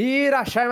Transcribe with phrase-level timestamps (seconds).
[0.00, 0.68] Irachai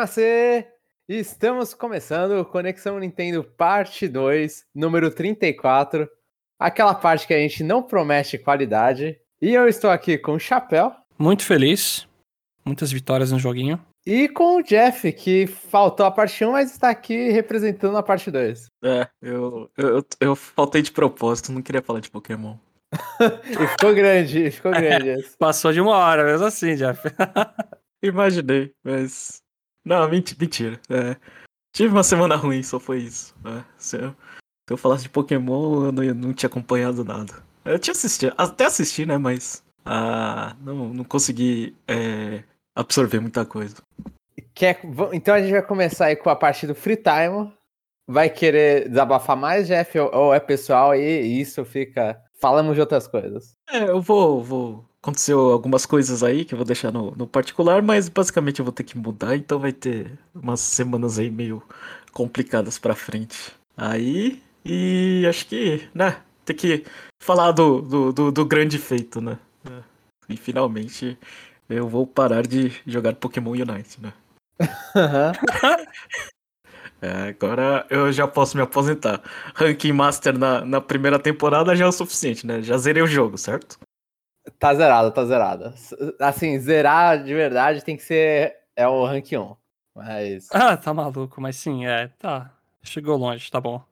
[1.08, 6.08] Estamos começando Conexão Nintendo Parte 2, número 34.
[6.56, 9.18] Aquela parte que a gente não promete qualidade.
[9.42, 10.92] E eu estou aqui com o Chapéu.
[11.18, 12.06] Muito feliz.
[12.64, 13.84] Muitas vitórias no joguinho.
[14.06, 18.30] E com o Jeff, que faltou a parte 1, mas está aqui representando a parte
[18.30, 18.66] 2.
[18.84, 22.54] É, eu, eu, eu faltei de propósito, não queria falar de Pokémon.
[23.50, 25.10] e ficou grande, ficou grande.
[25.10, 27.02] É, passou de uma hora, mesmo assim, Jeff.
[28.02, 29.42] Imaginei, mas.
[29.84, 30.80] Não, mentira.
[30.90, 31.16] É,
[31.72, 33.34] tive uma semana ruim, só foi isso.
[33.44, 37.42] É, se, eu, se, eu, falasse de Pokémon, eu não, eu não, tinha acompanhado nada.
[37.64, 39.18] Eu tinha assistido, até assisti, né?
[39.18, 39.64] Mas.
[39.84, 42.42] Ah, não, não consegui é,
[42.74, 43.76] absorver muita coisa.
[44.52, 44.80] Quer,
[45.12, 47.52] então a gente vai começar aí com a parte do Free Time.
[48.08, 49.98] Vai querer desabafar mais, Jeff?
[49.98, 52.20] Ou, ou é pessoal e isso fica.
[52.40, 53.52] Falamos de outras coisas.
[53.70, 57.80] É, eu vou, vou aconteceu algumas coisas aí que eu vou deixar no, no, particular,
[57.80, 61.62] mas basicamente eu vou ter que mudar, então vai ter umas semanas aí meio
[62.12, 63.52] complicadas pra frente.
[63.76, 66.84] Aí, e acho que, né, tem que
[67.22, 69.38] falar do, do, do, do grande feito, né?
[69.70, 69.80] É.
[70.28, 71.16] E finalmente
[71.68, 74.12] eu vou parar de jogar Pokémon Unite, né?
[77.00, 79.22] é, agora eu já posso me aposentar.
[79.54, 82.60] Ranking Master na, na primeira temporada já é o suficiente, né?
[82.60, 83.78] Já zerei o jogo, certo?
[84.58, 85.74] Tá zerado, tá zerado.
[86.20, 89.56] Assim, zerar de verdade tem que ser é o rank 1.
[89.94, 90.48] Mas.
[90.52, 92.52] Ah, tá maluco, mas sim, é, tá.
[92.82, 93.82] Chegou longe, tá bom.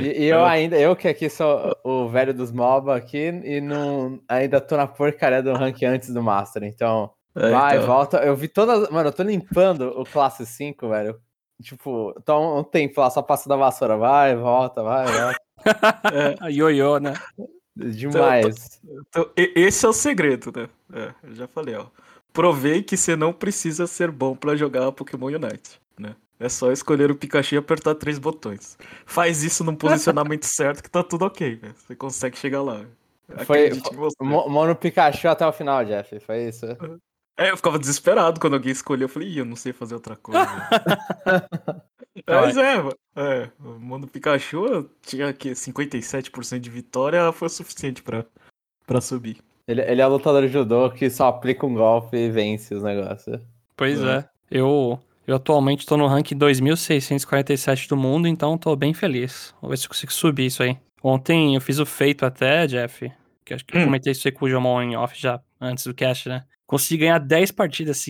[0.00, 4.20] e, e, eu ainda, eu que aqui sou o velho dos MOBA aqui e não,
[4.28, 7.10] ainda tô na porcaria do rank antes do Master, então.
[7.34, 7.86] É, vai, então.
[7.86, 8.18] volta.
[8.18, 8.88] Eu vi todas.
[8.90, 11.18] Mano, eu tô limpando o classe 5, velho.
[11.62, 13.96] Tipo, tô um tempo lá só passando a vassoura.
[13.96, 15.40] Vai, volta, vai, volta.
[16.46, 16.50] é.
[16.50, 17.14] Ioiô, né?
[17.76, 18.80] Demais.
[18.84, 20.68] Então, então, esse é o segredo, né?
[20.92, 21.86] É, eu já falei, ó.
[22.32, 26.16] Provei que você não precisa ser bom para jogar Pokémon Unite, né?
[26.38, 28.76] É só escolher o Pikachu e apertar três botões.
[29.06, 31.72] Faz isso no posicionamento certo que tá tudo ok, né?
[31.76, 32.84] Você consegue chegar lá.
[33.46, 33.70] Foi
[34.20, 36.18] Mono Pikachu até o final, Jeff.
[36.20, 36.66] Foi isso.
[37.36, 39.04] É, eu ficava desesperado quando alguém escolheu.
[39.04, 40.40] Eu falei, Ih, eu não sei fazer outra coisa.
[42.26, 42.76] Mas é,
[43.16, 48.24] é, o Mono Pikachu tinha aqui 57% de vitória, foi o suficiente pra,
[48.86, 49.38] pra subir.
[49.66, 52.82] Ele, ele é o lutador de judô que só aplica um golpe e vence os
[52.82, 53.40] negócios.
[53.76, 54.18] Pois é.
[54.18, 54.28] é.
[54.50, 59.54] Eu, eu atualmente tô no rank 2647 do mundo, então tô bem feliz.
[59.60, 60.78] Vou ver se eu consigo subir isso aí.
[61.02, 63.10] Ontem eu fiz o feito até, Jeff,
[63.44, 63.80] que acho que hum.
[63.80, 66.44] eu comentei isso aí com o Jomon em off já, antes do cast, né?
[66.66, 68.04] Consegui ganhar 10 partidas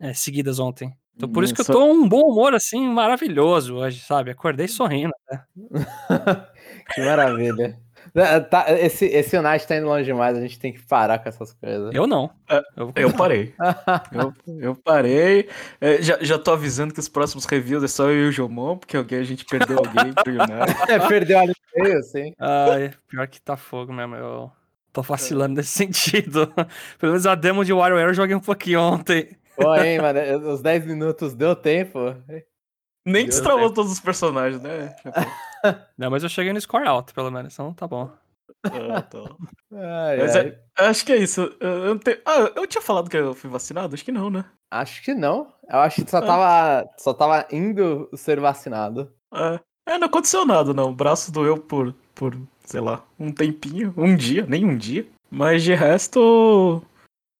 [0.00, 0.94] é, seguidas ontem.
[1.16, 4.30] Então por isso que eu tô um bom humor, assim, maravilhoso hoje, sabe?
[4.30, 5.42] Acordei sorrindo, né?
[6.94, 7.78] que maravilha.
[8.14, 11.28] É, tá, esse, esse Unite tá indo longe demais, a gente tem que parar com
[11.28, 11.92] essas coisas.
[11.92, 12.30] Eu não.
[12.48, 13.52] É, eu, eu, parei.
[14.12, 15.48] eu, eu, parei.
[15.80, 18.76] É, já, já tô avisando que os próximos reviews é só eu e o Jomon,
[18.76, 20.74] porque alguém, a gente perdeu alguém pro United.
[20.88, 22.32] É, perdeu ali meio, sim.
[22.38, 24.14] Ai, pior que tá fogo mesmo.
[24.14, 24.52] Eu
[24.92, 26.46] tô vacilando nesse sentido.
[26.98, 29.36] Pelo menos a demo de WarioWare eu joguei um pouquinho ontem.
[29.56, 30.20] Pô, hein, mano,
[30.52, 31.98] os 10 minutos deu tempo.
[33.06, 34.94] Nem destravou todos os personagens, né?
[35.96, 38.10] Não, mas eu cheguei no score alto, pelo menos, então tá bom.
[38.64, 39.18] Ah, tá.
[39.72, 40.58] ai, mas ai.
[40.78, 41.54] É, acho que é isso.
[41.60, 42.20] Eu, eu, te...
[42.24, 43.94] ah, eu tinha falado que eu fui vacinado?
[43.94, 44.44] Acho que não, né?
[44.70, 45.52] Acho que não.
[45.68, 46.26] Eu acho que só, é.
[46.26, 49.12] tava, só tava indo ser vacinado.
[49.34, 49.60] É.
[49.86, 50.90] é, não aconteceu nada, não.
[50.90, 55.06] O braço doeu por, por, sei lá, um tempinho, um dia, nem um dia.
[55.30, 56.82] Mas de resto,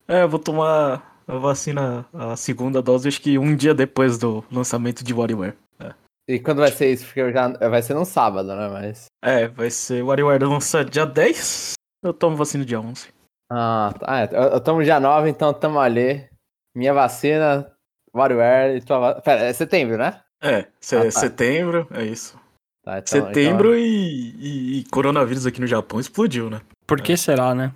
[0.07, 4.45] é, eu vou tomar a vacina, a segunda dose, acho que um dia depois do
[4.51, 5.55] lançamento de WarioWare.
[5.81, 5.95] É.
[6.29, 7.07] E quando vai ser isso?
[7.07, 8.69] Porque já vai ser no sábado, né?
[8.69, 9.07] Mas...
[9.23, 10.03] É, vai ser.
[10.03, 13.09] WarioWare lança dia 10, eu tomo vacina dia 11.
[13.51, 14.21] Ah, tá.
[14.21, 16.29] É, eu, eu tomo dia 9, então tamo ali.
[16.77, 17.71] Minha vacina,
[18.15, 20.21] WarioWare e tua Pera, é setembro, né?
[20.43, 21.11] É, ah, tá.
[21.11, 22.39] setembro, é isso.
[22.85, 23.79] Tá, então, setembro então...
[23.79, 26.61] E, e, e, coronavírus aqui no Japão explodiu, né?
[26.87, 27.17] Por que é.
[27.17, 27.73] será, né?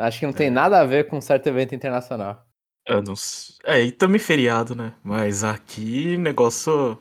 [0.00, 2.44] Acho que não tem nada a ver com um certo evento internacional.
[2.86, 3.56] Sei.
[3.64, 4.94] É, e também feriado, né?
[5.02, 6.98] Mas aqui negócio.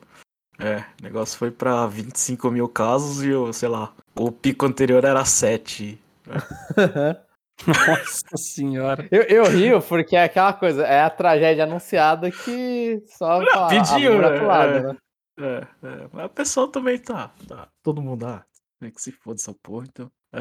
[0.59, 5.23] É, negócio foi pra 25 mil casos e, eu, sei lá, o pico anterior era
[5.23, 6.01] 7.
[6.27, 6.35] Né?
[7.65, 9.07] Nossa senhora.
[9.11, 14.21] Eu, eu rio porque é aquela coisa, é a tragédia anunciada que só não, pediu,
[14.21, 14.29] né?
[14.41, 14.97] Lado, é, né?
[15.39, 17.69] É, é, mas o pessoal também tá, tá.
[17.81, 18.45] Todo mundo, ah,
[18.79, 20.11] tem que se foda essa porra, então.
[20.31, 20.39] É,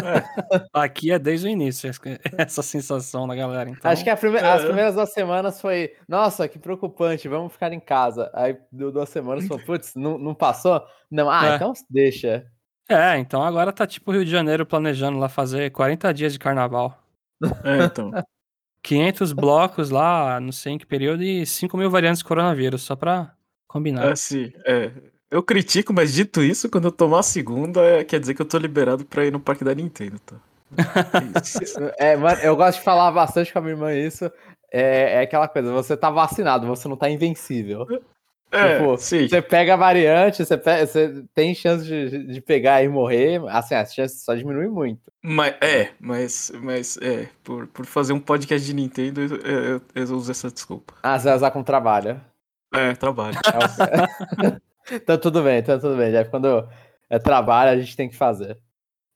[0.00, 0.66] é.
[0.72, 1.90] Aqui é desde o início
[2.38, 3.68] essa sensação da galera.
[3.68, 3.90] Então...
[3.90, 4.36] Acho que prime...
[4.36, 4.52] é.
[4.52, 8.30] as primeiras duas semanas foi, nossa, que preocupante, vamos ficar em casa.
[8.32, 10.80] Aí deu duas semanas, falou, putz, não, não passou?
[11.10, 11.56] Não, ah, é.
[11.56, 12.46] então deixa.
[12.88, 16.98] É, então agora tá tipo Rio de Janeiro planejando lá fazer 40 dias de carnaval.
[17.64, 18.10] É, então.
[18.84, 22.94] 500 blocos lá, não sei em que período, e 5 mil variantes de coronavírus, só
[22.94, 23.34] pra
[23.66, 24.10] combinar.
[24.10, 24.92] É, sim, é.
[25.34, 28.46] Eu critico, mas dito isso, quando eu tomar a segunda, é, quer dizer que eu
[28.46, 30.36] tô liberado pra ir no parque da Nintendo, tá?
[31.98, 34.30] é, mano, eu gosto de falar bastante com a minha irmã isso.
[34.70, 37.84] É, é aquela coisa, você tá vacinado, você não tá invencível.
[38.52, 39.26] É, tipo, sim.
[39.26, 43.74] Você pega a variante, você, pega, você tem chance de, de pegar e morrer, assim,
[43.74, 45.10] a chance só diminui muito.
[45.20, 50.02] Mas, é, mas, mas é, por, por fazer um podcast de Nintendo, eu, eu, eu
[50.14, 50.94] uso essa desculpa.
[51.02, 52.20] Ah, você vai usar com trabalho.
[52.72, 53.36] É, trabalho.
[54.90, 56.12] então tudo bem, então tudo bem.
[56.12, 56.68] Já quando
[57.10, 58.58] é trabalho, a gente tem que fazer.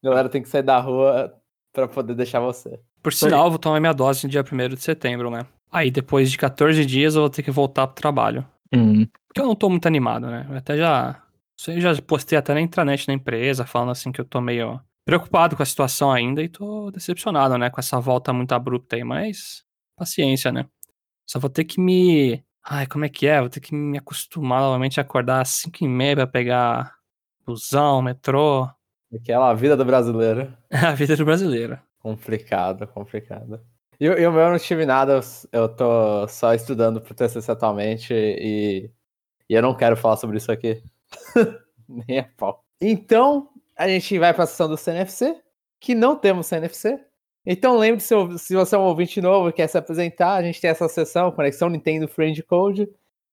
[0.02, 1.32] A galera tem que sair da rua
[1.72, 2.80] para poder deixar você.
[3.02, 5.46] Por sinal, eu vou tomar minha dose no dia 1 de setembro, né?
[5.70, 8.46] Aí depois de 14 dias eu vou ter que voltar pro trabalho.
[8.74, 9.06] Uhum.
[9.26, 10.46] Porque eu não tô muito animado, né?
[10.48, 11.22] Eu até já.
[11.66, 15.56] Eu já postei até na intranet da empresa, falando assim que eu tô meio preocupado
[15.56, 17.70] com a situação ainda e tô decepcionado, né?
[17.70, 19.64] Com essa volta muito abrupta aí, mas
[19.96, 20.66] paciência, né?
[21.26, 22.42] Só vou ter que me.
[22.70, 23.40] Ai, como é que é?
[23.40, 26.94] Vou ter que me acostumar novamente a acordar às 5 e meia pra pegar
[27.46, 28.68] busão, metrô.
[29.14, 30.54] Aquela vida do brasileiro.
[30.70, 31.78] a vida do brasileiro.
[31.98, 33.58] Complicado, complicado.
[33.98, 35.18] E, e o meu eu não tive nada,
[35.50, 38.90] eu tô só estudando pro TCC atualmente e,
[39.48, 40.82] e eu não quero falar sobre isso aqui.
[41.88, 42.62] Nem a pau.
[42.82, 43.48] Então,
[43.78, 45.40] a gente vai pra sessão do CNFC,
[45.80, 47.02] que não temos CNFC.
[47.50, 50.68] Então lembre-se, se você é um ouvinte novo e quer se apresentar, a gente tem
[50.68, 52.86] essa sessão, Conexão Nintendo Friend Code,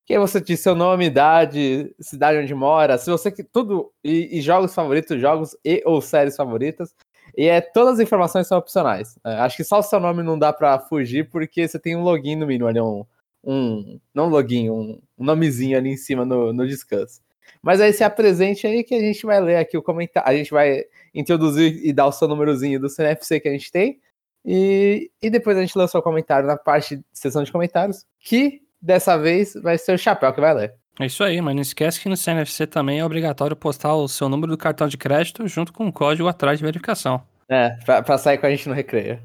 [0.06, 4.74] que você diz seu nome, idade, cidade onde mora, se você tudo e, e jogos
[4.74, 6.96] favoritos, jogos e ou séries favoritas.
[7.36, 9.20] E é, todas as informações são opcionais.
[9.26, 12.04] É, acho que só o seu nome não dá para fugir, porque você tem um
[12.04, 13.06] login no mínimo ali, um.
[13.44, 17.22] um não login, um, um nomezinho ali em cima no, no Discuss.
[17.62, 20.30] Mas aí se apresente aí que a gente vai ler aqui o comentário.
[20.30, 24.00] A gente vai introduzir e dar o seu númerozinho do CNFC que a gente tem.
[24.46, 28.62] E, e depois a gente lança o comentário na parte de sessão de comentários, que
[28.80, 30.74] dessa vez vai ser o Chapéu que vai ler.
[31.00, 34.30] É isso aí, mas não esquece que no CNFC também é obrigatório postar o seu
[34.30, 37.22] número do cartão de crédito junto com o código atrás de verificação.
[37.50, 39.20] É, pra, pra sair com a gente no recreio.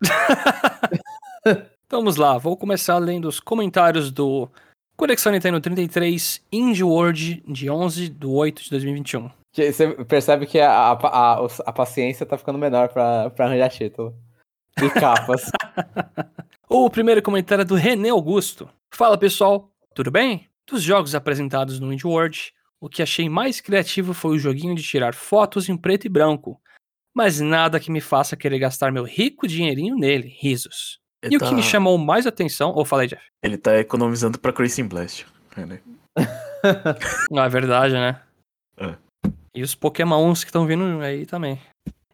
[1.88, 4.48] vamos lá, vou começar lendo os comentários do
[4.96, 9.30] Conexão Nintendo 33 Indie World de 11 de 8 de 2021.
[9.54, 14.14] Você percebe que a, a, a, a paciência tá ficando menor pra, pra arranjar título.
[14.80, 15.50] E capas.
[16.68, 18.68] o primeiro comentário é do René Augusto.
[18.94, 20.48] Fala pessoal, tudo bem?
[20.66, 24.82] Dos jogos apresentados no Indie World, o que achei mais criativo foi o joguinho de
[24.82, 26.60] tirar fotos em preto e branco,
[27.14, 31.00] mas nada que me faça querer gastar meu rico dinheirinho nele, risos.
[31.22, 31.46] Ele e tá...
[31.46, 33.22] o que me chamou mais atenção, ou falei, Jeff?
[33.42, 35.26] Ele tá economizando pra Crazy Blast.
[35.56, 35.80] Né?
[37.30, 38.20] Não, é verdade, né?
[38.76, 38.96] É.
[39.54, 41.60] E os Pokémons que estão vindo aí também.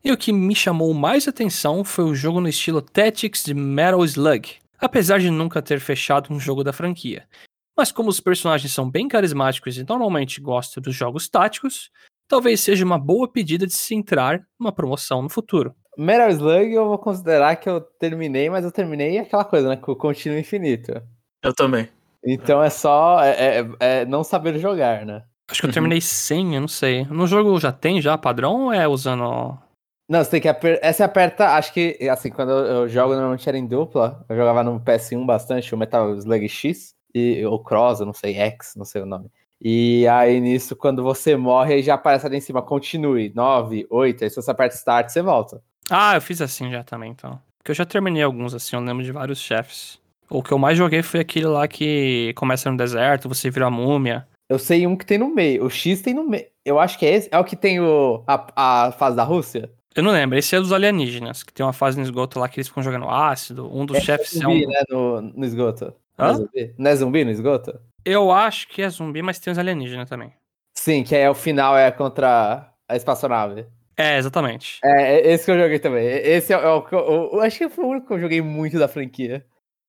[0.05, 4.05] E o que me chamou mais atenção foi o jogo no estilo Tactics de Metal
[4.05, 7.27] Slug, apesar de nunca ter fechado um jogo da franquia.
[7.77, 11.91] Mas como os personagens são bem carismáticos e normalmente gosto dos jogos táticos,
[12.29, 15.75] talvez seja uma boa pedida de se entrar numa promoção no futuro.
[15.97, 19.77] Metal Slug eu vou considerar que eu terminei, mas eu terminei aquela coisa, né?
[19.77, 21.03] Com o contínuo infinito.
[21.43, 21.89] Eu também.
[22.25, 25.25] Então é só é, é, é não saber jogar, né?
[25.51, 27.05] Acho que eu terminei sem, eu não sei.
[27.07, 29.59] No jogo já tem já padrão ou é usando.
[30.09, 30.87] Não, você tem que apertar.
[30.87, 34.81] Essa aperta, acho que, assim, quando eu jogo normalmente era em dupla, eu jogava no
[34.81, 39.03] PS1 bastante, o Metal Slug X, e, ou Cross, eu não sei, X, não sei
[39.03, 39.31] o nome.
[39.61, 44.25] E aí nisso, quando você morre, aí já aparece ali em cima, continue, 9, 8,
[44.25, 45.61] aí se você aperta start, você volta.
[45.91, 47.39] Ah, eu fiz assim já também, então.
[47.59, 50.01] Porque eu já terminei alguns assim, eu lembro de vários chefes.
[50.31, 53.71] O que eu mais joguei foi aquele lá que começa no deserto, você vira a
[53.71, 54.27] múmia.
[54.49, 56.47] Eu sei um que tem no meio, o X tem no meio.
[56.65, 59.71] Eu acho que é esse, é o que tem o, a, a fase da Rússia?
[59.95, 62.61] Eu não lembro, esse é dos alienígenas, que tem uma fase no esgoto lá que
[62.61, 64.71] eles ficam jogando ácido, um dos é chefes zumbi, é um...
[64.71, 65.93] né, no, no esgoto.
[66.17, 66.75] Não é, zumbi?
[66.79, 67.81] não é zumbi no esgoto?
[68.05, 70.33] Eu acho que é zumbi, mas tem os alienígenas também.
[70.77, 73.67] Sim, que é o final é contra a espaçonave.
[73.97, 74.79] É, exatamente.
[74.85, 76.07] É, é esse que eu joguei também.
[76.07, 78.21] Esse é, é o que eu, eu, eu, acho que foi o único que eu
[78.21, 79.45] joguei muito da franquia.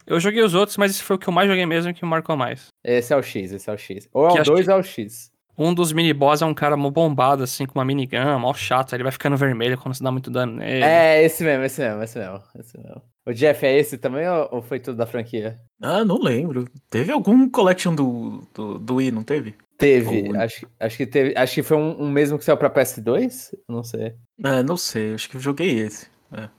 [0.08, 2.04] Eu joguei os outros, mas esse foi o que eu mais joguei mesmo e que
[2.04, 2.70] me marcou mais.
[2.84, 4.10] Esse é o X, esse é o X.
[4.12, 5.32] Ou é o 2 ou é o X.
[5.60, 8.94] Um dos mini-boss é um cara mó bombado, assim, com uma minigun, mó chato.
[8.94, 10.86] Ele vai ficando vermelho quando você dá muito dano nele.
[10.86, 12.42] É, esse mesmo, esse mesmo, esse mesmo.
[12.58, 13.02] Esse mesmo.
[13.28, 15.60] O Jeff é esse também ou foi tudo da franquia?
[15.82, 16.66] Ah, não lembro.
[16.90, 19.54] Teve algum collection do, do, do Wii, não teve?
[19.78, 21.34] Teve, acho, acho que teve.
[21.38, 23.54] Acho que foi um, um mesmo que saiu pra PS2?
[23.68, 24.16] Não sei.
[24.44, 26.08] É, não sei, acho que eu joguei esse.
[26.32, 26.50] É.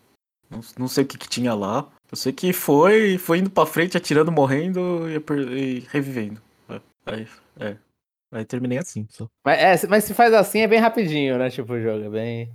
[0.51, 1.89] Não, não sei o que, que tinha lá.
[2.11, 5.17] Eu sei que foi, foi indo pra frente, atirando, morrendo e,
[5.59, 6.41] e revivendo.
[6.69, 6.81] É.
[7.07, 7.27] Aí,
[7.59, 7.77] é.
[8.33, 9.07] Aí terminei assim.
[9.11, 9.29] Só.
[9.45, 11.51] Mas, é, mas se faz assim é bem rapidinho, né?
[11.51, 12.55] Tipo, o jogo é bem.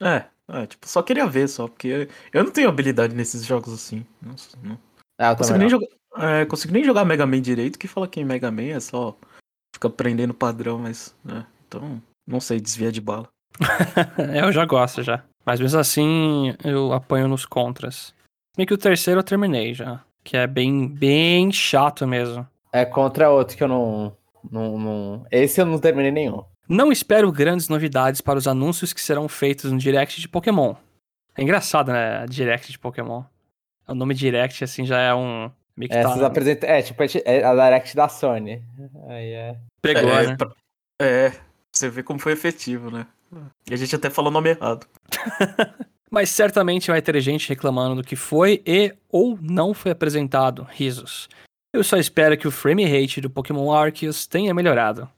[0.00, 4.04] É, É, tipo, só queria ver só, porque eu não tenho habilidade nesses jogos assim.
[4.20, 4.78] Não, não.
[5.18, 5.70] Ah, eu consigo, nem não.
[5.70, 5.86] jogar,
[6.18, 9.16] é, consigo nem jogar Mega Man direito, que fala que em Mega Man é só
[9.74, 11.14] fica aprendendo padrão, mas.
[11.28, 13.28] É, então, não sei, desvia de bala.
[14.34, 15.24] eu já gosto já.
[15.44, 18.14] Mas mesmo assim, eu apanho nos contras.
[18.56, 20.02] Bem que o terceiro eu terminei já.
[20.24, 22.46] Que é bem, bem chato mesmo.
[22.72, 24.16] É contra outro que eu não,
[24.50, 25.26] não, não.
[25.30, 26.42] Esse eu não terminei nenhum.
[26.68, 30.74] Não espero grandes novidades para os anúncios que serão feitos no Direct de Pokémon.
[31.36, 32.24] É engraçado, né?
[32.26, 33.22] Direct de Pokémon.
[33.88, 35.50] O nome Direct, assim, já é um.
[35.78, 38.62] Que É, tá- vocês apresentam- é, tipo, é a Direct da Sony.
[39.08, 39.56] Aí é.
[39.80, 40.36] Pegou, é, né?
[40.36, 40.52] pra-
[41.00, 41.32] é,
[41.72, 43.06] você vê como foi efetivo, né?
[43.68, 44.86] E a gente até falou o nome errado.
[46.10, 50.66] Mas certamente vai ter gente reclamando do que foi e ou não foi apresentado.
[50.70, 51.28] Risos.
[51.72, 55.08] Eu só espero que o frame rate do Pokémon Arceus tenha melhorado.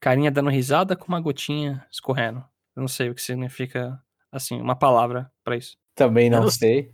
[0.00, 2.38] Carinha dando risada com uma gotinha escorrendo.
[2.76, 5.76] Eu não sei o que significa, assim, uma palavra pra isso.
[5.94, 6.92] Também não Eu não sei.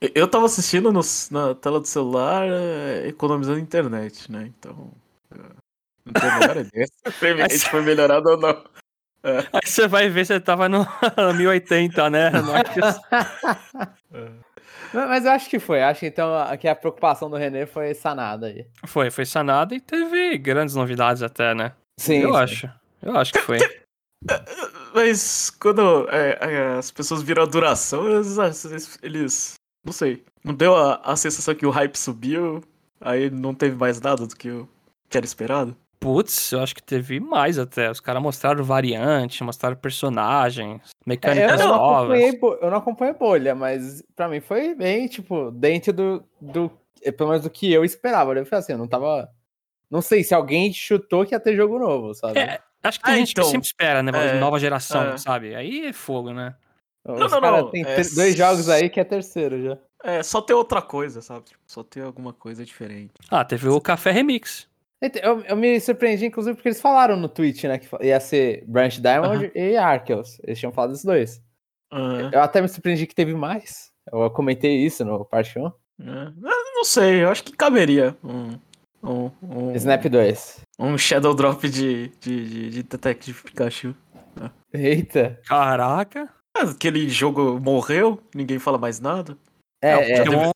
[0.00, 4.46] Eu- Eu tava assistindo no- na tela do celular, é, economizando internet, né?
[4.58, 4.92] Então.
[5.30, 5.36] é,
[6.06, 8.64] Não tenho a menor ideia se o frame rate foi melhorado ou não.
[9.52, 10.86] Aí você vai ver se você tava no
[11.36, 12.30] 1080, né?
[12.30, 12.96] No Arceus.
[14.94, 15.82] Mas eu acho que foi.
[15.82, 18.66] Acho que então a- que a preocupação do René foi sanada aí.
[18.86, 21.72] Foi, foi sanado e teve grandes novidades até, né?
[21.98, 22.18] Sim.
[22.20, 22.36] eu sim.
[22.38, 22.70] acho.
[23.02, 23.58] Eu acho que foi.
[24.94, 30.24] Mas quando é, é, as pessoas viram a duração, eles, eles- eles- Não sei.
[30.42, 32.62] Não deu a, a sensação que o hype subiu,
[33.00, 34.68] aí não teve mais nada do que o
[35.10, 35.76] que era esperado?
[36.04, 37.90] Putz, eu acho que teve mais até.
[37.90, 42.20] Os caras mostraram variante, mostraram personagens, É, eu, mecânicas eu não novas.
[42.20, 46.70] eu não acompanhei bolha, mas pra mim foi bem, tipo, dentro do, do.
[47.02, 48.34] eh, Pelo menos do que eu esperava.
[48.34, 49.30] Eu falei assim, eu não tava.
[49.90, 52.38] Não sei se alguém chutou que ia ter jogo novo, sabe?
[52.38, 54.12] É, Acho que tem Ah, gente então, que sempre espera, né?
[54.14, 55.16] é, nova geração, é.
[55.16, 55.54] sabe?
[55.54, 56.54] Aí é fogo, né?
[57.02, 59.78] Os não, não, caras não, têm é dois jogos aí que é terceiro já.
[60.02, 61.46] É, só ter outra coisa, sabe?
[61.46, 63.12] Tipo, Só ter alguma coisa diferente.
[63.30, 64.68] Ah, teve o Café Remix.
[65.22, 67.78] Eu, eu me surpreendi, inclusive, porque eles falaram no Twitch, né?
[67.78, 70.38] Que ia ser Branch Diamond e Arceus.
[70.42, 71.42] Eles tinham falado dos dois.
[71.92, 73.90] Ah, Eu até me surpreendi que teve mais.
[74.12, 75.66] Eu comentei isso no parte 1.
[75.66, 75.70] é.
[76.06, 76.32] Eu
[76.74, 78.58] Não sei, eu acho que caberia um.
[79.02, 80.60] Um, um, Snap 2.
[80.78, 83.94] um Shadow Drop de, de, de, de Detective Pikachu.
[84.72, 85.38] Eita.
[85.46, 86.28] Caraca.
[86.56, 89.36] Ah, Aquele jogo morreu, ninguém fala mais nada.
[89.82, 90.50] É, É, é, Pokémon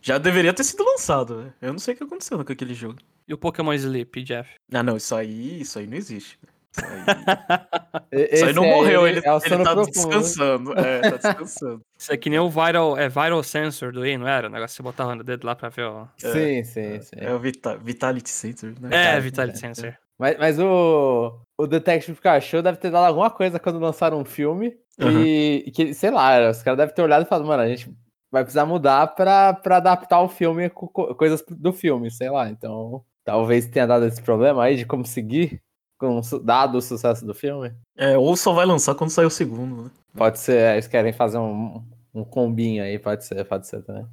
[0.00, 1.52] Já deveria ter sido lançado, né?
[1.62, 2.96] Eu não sei o que aconteceu com aquele jogo.
[3.26, 4.50] E o Pokémon Sleep, Jeff.
[4.72, 6.38] Ah, não, isso aí, isso aí não existe.
[6.74, 7.02] Isso aí,
[8.32, 9.86] isso aí não é morreu, ele, ele, é o ele tá profundo.
[9.92, 10.78] descansando.
[10.78, 11.80] É, tá descansando.
[11.98, 14.48] Isso é que nem o Viral, é Viral Sensor do Wii, não era?
[14.48, 16.08] O negócio que você botava no dedo lá pra ver o...
[16.16, 17.16] Sim, sim, sim.
[17.16, 18.88] É o Vita- Vitality Center, né?
[18.90, 19.84] É, Vitality Vitality Sensor.
[19.84, 19.98] Sensor.
[20.18, 24.76] Mas, mas o, o Detective Pikachu deve ter dado alguma coisa quando lançaram um filme.
[24.98, 27.92] E, e que, sei lá, os caras devem ter olhado e falado, mano, a gente
[28.30, 32.48] vai precisar mudar pra, pra adaptar o filme com co- coisas do filme, sei lá.
[32.48, 35.60] Então, talvez tenha dado esse problema aí de como seguir,
[35.98, 37.72] com, o su- dado o sucesso do filme.
[37.96, 39.90] É, ou só vai lançar quando sair o segundo, né?
[40.16, 41.82] Pode ser, eles querem fazer um,
[42.14, 44.06] um combinho aí, pode ser, pode ser também.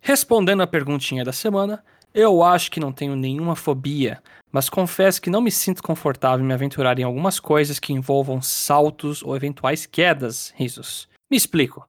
[0.00, 5.30] Respondendo a perguntinha da semana, eu acho que não tenho nenhuma fobia, mas confesso que
[5.30, 9.86] não me sinto confortável em me aventurar em algumas coisas que envolvam saltos ou eventuais
[9.86, 11.08] quedas, risos.
[11.30, 11.86] Me explico.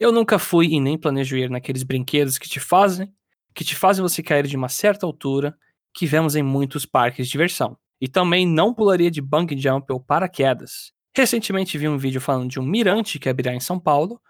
[0.00, 3.12] Eu nunca fui e nem planejo ir naqueles brinquedos que te fazem,
[3.54, 5.56] que te fazem você cair de uma certa altura,
[5.98, 7.76] que vemos em muitos parques de diversão.
[8.00, 10.92] E também não pularia de bungee jump ou paraquedas.
[11.16, 14.20] Recentemente vi um vídeo falando de um mirante que abrirá em São Paulo,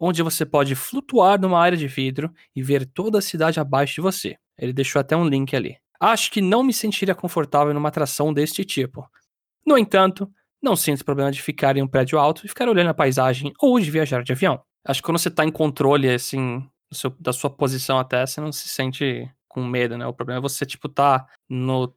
[0.00, 4.00] onde você pode flutuar numa área de vidro e ver toda a cidade abaixo de
[4.00, 4.36] você.
[4.56, 5.76] Ele deixou até um link ali.
[6.00, 9.06] Acho que não me sentiria confortável numa atração deste tipo.
[9.66, 10.30] No entanto,
[10.62, 13.78] não sinto problema de ficar em um prédio alto e ficar olhando a paisagem ou
[13.78, 14.62] de viajar de avião.
[14.86, 18.50] Acho que quando você tá em controle, assim, seu- da sua posição até, você não
[18.52, 20.06] se sente com medo, né?
[20.06, 21.92] O problema é você, tipo, tá no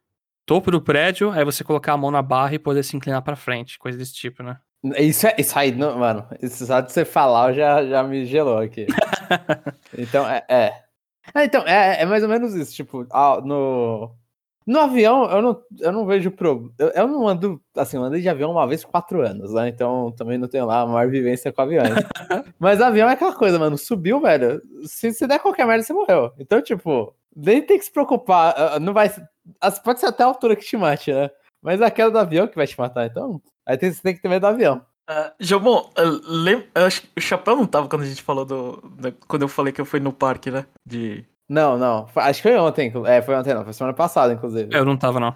[0.46, 3.36] topo do prédio, aí você colocar a mão na barra e poder se inclinar pra
[3.36, 4.58] frente, coisa desse tipo, né?
[4.98, 8.58] Isso, é- isso aí, não- mano, isso só de você falar já, já me gelou
[8.58, 8.88] aqui.
[9.98, 10.44] então, é.
[10.50, 10.84] é.
[11.36, 12.74] É, então, é, é mais ou menos isso.
[12.74, 14.12] Tipo, ah, no,
[14.66, 16.72] no avião, eu não, eu não vejo problema.
[16.78, 17.62] Eu, eu não ando.
[17.76, 19.68] Assim, eu andei de avião uma vez por quatro anos, né?
[19.70, 21.90] Então também não tenho lá a maior vivência com aviões.
[22.60, 23.78] Mas avião é aquela coisa, mano.
[23.78, 24.62] Subiu, velho.
[24.86, 26.32] Se, se der qualquer merda, você morreu.
[26.40, 28.54] Então, tipo, nem tem que se preocupar.
[28.58, 29.12] ah, Não vai.
[29.84, 31.30] Pode ser até a altura que te mate, né?
[31.62, 33.06] Mas é aquela do avião que vai te matar.
[33.06, 34.82] Então, aí tem, você tem que ter medo do avião.
[35.10, 35.32] Uh,
[36.76, 38.82] eu acho que o chapéu não tava quando a gente falou do.
[38.98, 40.66] da- quando eu falei que eu fui no parque, né?
[40.86, 41.26] De.
[41.52, 42.08] Não, não.
[42.16, 42.94] Acho que foi ontem.
[43.06, 43.66] É, foi ontem, não.
[43.66, 44.74] Foi semana passada, inclusive.
[44.74, 45.36] Eu não tava, não.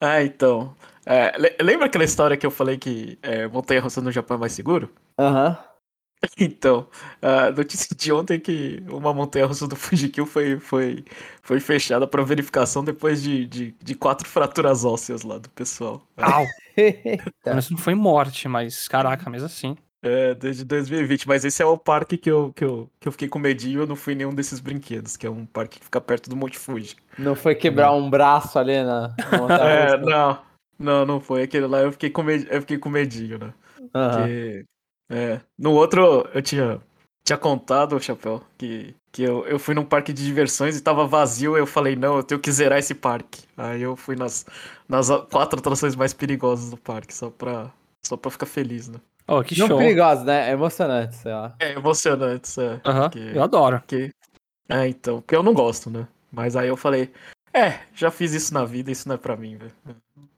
[0.00, 0.74] Ah, então.
[1.06, 4.40] É, le- lembra aquela história que eu falei que é, montanha russa no Japão é
[4.40, 4.90] mais seguro?
[5.18, 5.56] Aham.
[6.38, 6.88] Então,
[7.20, 11.04] a notícia de ontem é que uma montanha russa do Fujikill foi, foi,
[11.42, 16.00] foi fechada para verificação depois de, de, de, quatro fraturas ósseas lá do pessoal.
[16.16, 16.46] Au!
[17.58, 19.76] Isso não foi morte, mas caraca, mesmo assim.
[20.04, 23.28] É, desde 2020, mas esse é o parque que eu, que eu, que eu fiquei
[23.28, 26.00] com medinho, eu não fui em nenhum desses brinquedos, que é um parque que fica
[26.00, 26.96] perto do Monte Fuji.
[27.16, 28.00] Não foi quebrar não.
[28.00, 29.14] um braço ali na.
[29.60, 30.42] é, não,
[30.76, 31.44] não, não foi.
[31.44, 32.48] Aquele lá eu fiquei com, med...
[32.50, 33.54] eu fiquei com medinho, né?
[33.78, 33.88] Uhum.
[33.90, 34.64] Porque,
[35.08, 36.80] é, no outro eu tinha,
[37.24, 41.56] tinha contado, Chapéu, que, que eu, eu fui num parque de diversões e tava vazio,
[41.56, 43.44] eu falei, não, eu tenho que zerar esse parque.
[43.56, 44.44] Aí eu fui nas,
[44.88, 47.70] nas quatro atrações mais perigosas do parque, só pra,
[48.04, 48.98] só pra ficar feliz, né?
[49.26, 49.78] Oh, que Não show.
[49.78, 50.50] perigosos, né?
[50.50, 51.54] É emocionante, sei lá.
[51.60, 52.80] É emocionante, é.
[52.88, 53.82] Uhum, que, eu adoro.
[53.86, 54.10] Que,
[54.68, 56.06] é, então, porque eu não gosto, né?
[56.30, 57.12] Mas aí eu falei,
[57.52, 59.72] é, já fiz isso na vida, isso não é pra mim, velho.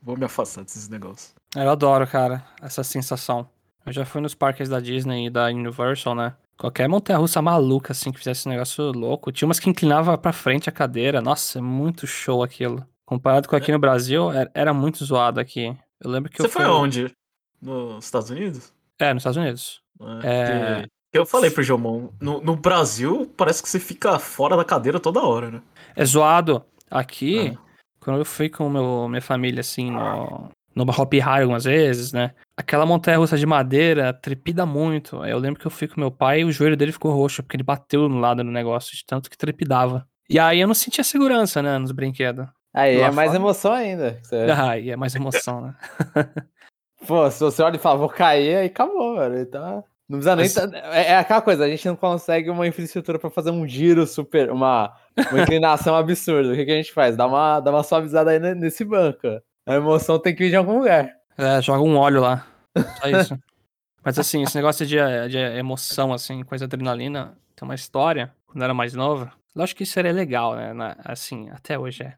[0.03, 1.35] Vou me afastar desses negócios.
[1.57, 3.49] Eu adoro, cara, essa sensação.
[3.87, 6.35] Eu já fui nos parques da Disney e da Universal, né?
[6.59, 9.31] Qualquer montanha-russa maluca, assim, que fizesse um negócio louco.
[9.31, 11.21] Tinha umas que inclinava pra frente a cadeira.
[11.21, 12.85] Nossa, é muito show aquilo.
[13.07, 15.77] Comparado com aqui no Brasil, era muito zoado aqui.
[16.01, 16.63] Eu lembro que Você eu fui...
[16.63, 17.15] foi onde?
[17.61, 18.73] Nos Estados Unidos?
[18.99, 19.83] É, nos Estados Unidos.
[20.23, 20.87] É, é...
[21.13, 25.23] Eu falei pro Jomon, no, no, Brasil parece que você fica fora da cadeira toda
[25.23, 25.63] hora, né?
[25.95, 26.65] É zoado.
[26.91, 27.59] Aqui, ah.
[28.01, 32.33] quando eu fui com meu, minha família, assim, no, no Hop High algumas vezes, né?
[32.57, 35.25] Aquela montanha russa de madeira trepida muito.
[35.25, 37.57] Eu lembro que eu fui com meu pai e o joelho dele ficou roxo, porque
[37.57, 40.07] ele bateu no lado do negócio, de tanto que trepidava.
[40.29, 42.47] E aí eu não sentia segurança, né, nos brinquedos.
[42.75, 44.19] Aí é mais emoção ainda.
[44.21, 44.37] Você...
[44.51, 45.75] Ah, aí é mais emoção, né?
[47.07, 49.39] Pô, se você olha e fala, vou cair, aí acabou, velho.
[49.41, 50.45] Então, não precisa nem.
[50.45, 50.95] Mas...
[50.95, 54.51] É, é, aquela coisa, a gente não consegue uma infraestrutura para fazer um giro super.
[54.51, 54.95] Uma,
[55.31, 56.53] uma inclinação absurda.
[56.53, 57.17] O que, que a gente faz?
[57.17, 59.27] Dá uma, dá uma suavizada aí nesse banco.
[59.67, 61.11] A emoção tem que vir de algum lugar.
[61.39, 62.47] É, joga um óleo lá.
[63.01, 63.39] Só isso.
[64.05, 64.97] Mas assim, esse negócio de,
[65.29, 69.31] de emoção, assim, coisa adrenalina, tem uma história, quando eu era mais novo.
[69.57, 70.75] Lógico que isso seria legal, né?
[70.75, 72.15] Na, assim, até hoje é.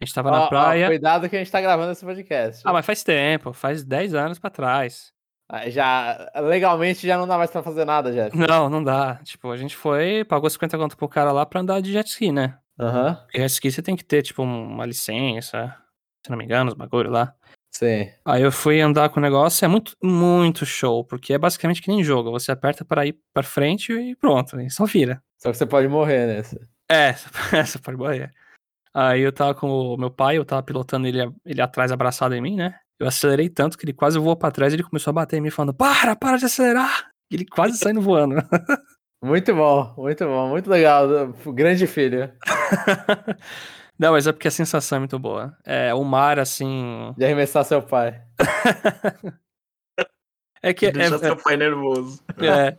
[0.00, 0.86] A gente tava ó, na praia.
[0.86, 2.62] Ó, cuidado que a gente tá gravando esse podcast.
[2.64, 5.12] Ah, mas faz tempo, faz 10 anos pra trás.
[5.50, 8.36] Ah, já, legalmente já não dá mais pra fazer nada, Jeff.
[8.36, 9.16] Não, não dá.
[9.24, 12.30] Tipo, a gente foi, pagou 50 conto pro cara lá pra andar de jet ski,
[12.30, 12.58] né?
[12.78, 13.08] Aham.
[13.08, 13.16] Uhum.
[13.40, 15.74] jet ski você tem que ter, tipo, uma licença,
[16.24, 17.34] se não me engano, os bagulho lá.
[17.70, 18.10] Sim.
[18.24, 21.88] Aí eu fui andar com o negócio, é muito, muito show, porque é basicamente que
[21.88, 22.30] nem jogo.
[22.30, 25.22] Você aperta para ir pra frente e pronto, e só vira.
[25.38, 26.60] Só que você pode morrer nessa.
[26.90, 27.12] É,
[27.64, 28.32] você pode morrer.
[28.94, 32.40] Aí eu tava com o meu pai, eu tava pilotando ele, ele atrás, abraçado em
[32.40, 32.74] mim, né?
[32.98, 35.40] Eu acelerei tanto que ele quase voou pra trás e ele começou a bater em
[35.40, 37.10] mim, falando: Para, para de acelerar!
[37.30, 38.36] E ele quase saindo voando.
[39.22, 41.32] Muito bom, muito bom, muito legal.
[41.54, 42.32] Grande filho.
[43.98, 45.56] Não, mas é porque a sensação é muito boa.
[45.64, 47.12] É, o mar, assim.
[47.16, 48.22] De arremessar seu pai.
[50.62, 50.92] é que.
[50.92, 52.22] Deixa é, seu pai nervoso.
[52.38, 52.76] É.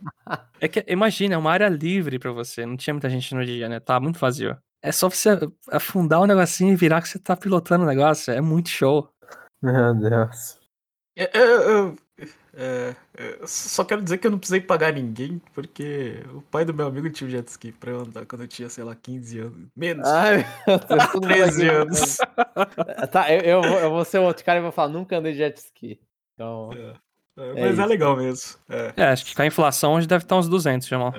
[0.58, 2.64] É que, imagina, é uma área livre pra você.
[2.64, 3.78] Não tinha muita gente no dia, né?
[3.80, 4.56] Tava muito vazio.
[4.82, 5.30] É só você
[5.70, 8.32] afundar o negocinho e virar que você tá pilotando o negócio.
[8.32, 9.08] É muito show.
[9.62, 10.58] Meu Deus.
[11.16, 11.96] Eu, eu,
[12.52, 16.74] é, é, só quero dizer que eu não precisei pagar ninguém, porque o pai do
[16.74, 19.38] meu amigo tinha um jet ski pra eu andar quando eu tinha, sei lá, 15
[19.38, 19.68] anos.
[19.76, 20.08] Menos.
[20.08, 22.16] Ai, meu Deus, 13 anos.
[23.12, 25.32] tá, eu, eu, vou, eu vou ser o outro cara e vou falar, nunca andei
[25.32, 26.00] de jet ski.
[26.34, 26.70] Então.
[26.72, 26.96] É,
[27.38, 28.58] é, mas é, legal mesmo.
[28.68, 29.04] É.
[29.04, 31.12] acho que com a inflação hoje deve estar uns 200, Jamal.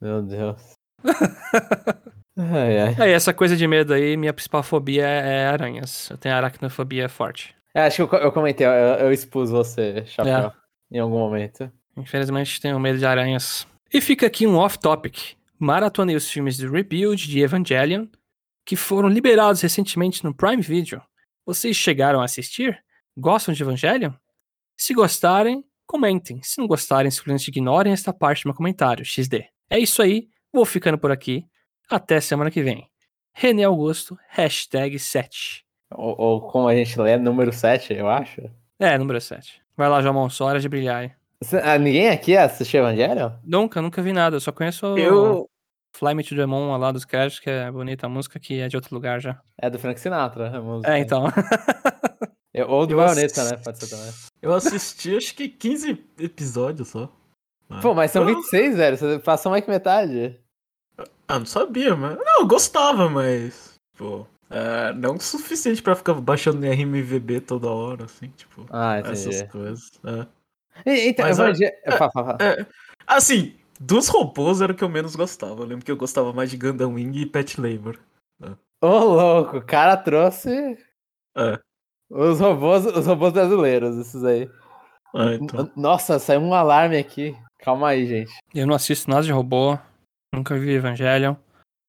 [0.00, 0.60] Meu Deus.
[2.38, 2.96] ai, ai.
[2.98, 6.08] É, essa coisa de medo aí, minha principal fobia é, aranhas.
[6.10, 7.54] Eu tenho aracnofobia forte.
[7.74, 10.52] É, acho que eu, eu comentei, eu, eu, expus você, Chapéu, é.
[10.90, 11.70] em algum momento.
[11.96, 13.66] Infelizmente tenho medo de aranhas.
[13.92, 15.36] E fica aqui um off-topic.
[15.58, 18.06] Maratonei os filmes de Rebuild de Evangelion,
[18.64, 21.02] que foram liberados recentemente no Prime Video.
[21.44, 22.78] Vocês chegaram a assistir?
[23.16, 24.12] Gostam de Evangelion?
[24.76, 26.40] Se gostarem, comentem.
[26.42, 29.46] Se não gostarem, simplesmente ignorem esta parte do meu comentário, XD.
[29.70, 31.44] É isso aí, vou ficando por aqui.
[31.90, 32.86] Até semana que vem.
[33.32, 35.64] René Augusto, hashtag 7.
[35.90, 38.42] Ou, ou, como a gente lê, número 7, eu acho.
[38.78, 39.62] É, número 7.
[39.76, 41.12] Vai lá, João, só hora de brilhar aí.
[41.62, 43.32] Ah, ninguém aqui assistiu Evangelho?
[43.44, 44.36] Nunca, nunca vi nada.
[44.36, 45.48] Eu só conheço eu...
[45.96, 48.68] Fly Me to the Moon lá dos créditos, que é bonita a música, que é
[48.68, 49.40] de outro lugar já.
[49.56, 50.92] É do Frank Sinatra, a música.
[50.92, 51.24] É, então.
[52.52, 53.54] eu, ou do Baioneta, assisti...
[53.54, 53.62] né?
[53.64, 54.12] Pode ser também.
[54.42, 57.10] Eu assisti acho que 15 episódios só.
[57.80, 58.96] Pô, mas são 26, velho.
[58.96, 60.38] Você passou mais que metade.
[61.26, 62.16] Ah, não sabia, mas.
[62.16, 63.74] Não, eu gostava, mas.
[63.96, 64.26] Pô.
[64.50, 68.66] É, não o suficiente pra ficar baixando RMVB toda hora, assim, tipo.
[68.70, 69.28] Ah, entendi.
[69.28, 69.90] Essas coisas.
[70.04, 70.26] É.
[70.86, 72.66] Então, Mas, é, é,
[73.06, 75.60] assim, dos robôs era o que eu menos gostava.
[75.60, 77.98] Eu lembro que eu gostava mais de Gundam Wing e Pet Labor.
[78.80, 80.78] Ô, oh, louco, o cara trouxe.
[81.36, 81.58] É.
[82.08, 84.48] Os robôs, os robôs brasileiros, esses aí.
[85.14, 85.70] É, então.
[85.76, 87.36] Nossa, saiu um alarme aqui.
[87.58, 88.32] Calma aí, gente.
[88.54, 89.76] Eu não assisto nada de robô,
[90.34, 91.34] nunca vi Evangelion.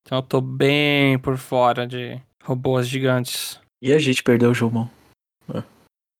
[0.01, 3.59] Então eu tô bem por fora de robôs gigantes.
[3.81, 4.87] E a gente perdeu o Jumon.
[5.53, 5.63] É.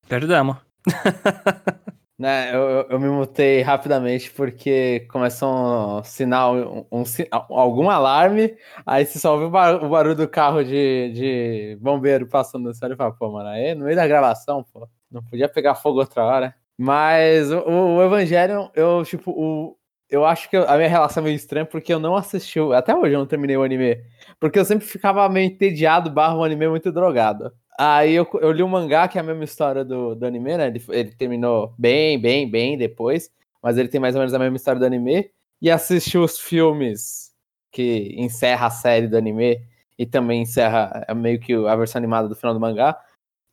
[0.08, 0.58] Perdemos.
[2.18, 7.04] né, eu, eu, me mutei rapidamente porque começou um sinal, um, um,
[7.50, 8.56] algum alarme,
[8.86, 12.74] aí você só ouviu o, bar, o barulho do carro de, de bombeiro passando no
[12.74, 16.00] céu e fala, pô, mano, aí no meio da gravação, pô, não podia pegar fogo
[16.00, 16.56] outra hora.
[16.78, 19.76] Mas o, o Evangelion, eu, tipo, o,
[20.10, 23.14] eu acho que a minha relação é meio estranha porque eu não assisti, até hoje
[23.14, 24.04] eu não terminei o anime,
[24.40, 27.54] porque eu sempre ficava meio entediado, barra um anime muito drogado.
[27.78, 30.58] Aí eu, eu li o um mangá, que é a mesma história do, do anime,
[30.58, 30.68] né?
[30.68, 33.32] Ele, ele terminou bem, bem, bem depois,
[33.64, 35.32] mas ele tem mais ou menos a mesma história do anime.
[35.62, 37.34] E assisti os filmes
[37.72, 39.62] que encerra a série do anime
[39.98, 43.00] e também encerra é meio que a versão animada do final do mangá.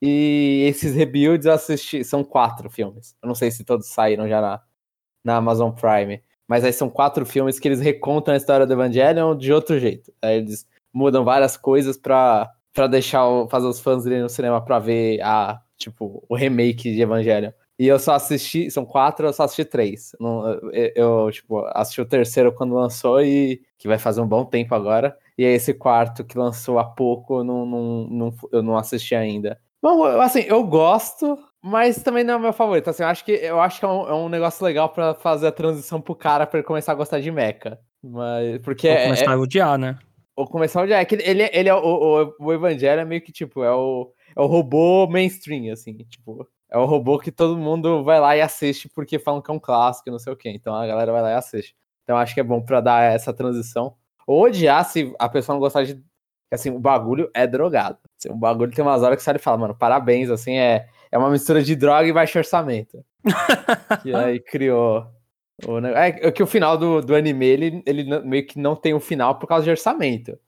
[0.03, 3.17] E esses rebuilds eu assisti, são quatro filmes.
[3.23, 4.63] Eu não sei se todos saíram já na,
[5.25, 6.23] na Amazon Prime.
[6.49, 10.13] Mas aí são quatro filmes que eles recontam a história do Evangelion de outro jeito.
[10.23, 14.65] Aí eles mudam várias coisas pra, pra deixar o, fazer os fãs irem no cinema
[14.65, 17.51] pra ver a, tipo, o remake de Evangelion.
[17.79, 20.13] E eu só assisti, são quatro, eu só assisti três.
[20.73, 24.75] eu, eu, tipo, assisti o terceiro quando lançou e que vai fazer um bom tempo
[24.75, 25.17] agora.
[25.37, 29.61] E aí esse quarto que lançou há pouco, não, não, não, eu não assisti ainda.
[29.83, 32.89] Bom, assim, eu gosto, mas também não é o meu favorito.
[32.89, 35.49] Assim, eu acho que, eu acho que é, um, é um negócio legal para fazer
[35.49, 37.77] a transição pro cara pra ele começar a gostar de mecha.
[38.01, 39.99] Mas, porque Ou começar é, a odiar, né?
[40.37, 41.01] Ou começar a odiar.
[41.01, 44.13] É que ele, ele é o, o, o Evangelho é meio que, tipo, é o,
[44.37, 46.47] é o robô mainstream, assim, tipo.
[46.71, 49.59] É o robô que todo mundo vai lá e assiste porque falam que é um
[49.59, 50.51] clássico, não sei o quê.
[50.51, 51.75] Então a galera vai lá e assiste.
[52.05, 53.95] Então acho que é bom para dar essa transição.
[54.25, 56.01] Ou odiar se a pessoa não gostar de
[56.53, 57.99] assim, o bagulho é drogado.
[58.19, 61.19] Assim, o bagulho tem umas horas que olha e fala, mano, parabéns, assim, é, é
[61.19, 63.05] uma mistura de droga e baixo orçamento.
[64.03, 65.07] que aí criou.
[65.67, 68.95] O, é, é que o final do, do anime, ele, ele meio que não tem
[68.95, 70.39] um final por causa de orçamento.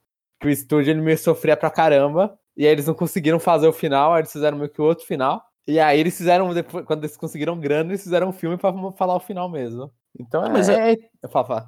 [0.41, 3.73] Que o estúdio ele meio sofria pra caramba, e aí eles não conseguiram fazer o
[3.73, 5.43] final, aí eles fizeram meio que o outro final.
[5.67, 9.15] E aí eles fizeram, depois, quando eles conseguiram grana, eles fizeram um filme pra falar
[9.15, 9.93] o final mesmo.
[10.19, 10.51] Então é.
[10.51, 11.67] Mas é, é, é,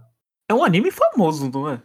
[0.49, 1.83] é um anime famoso, não é?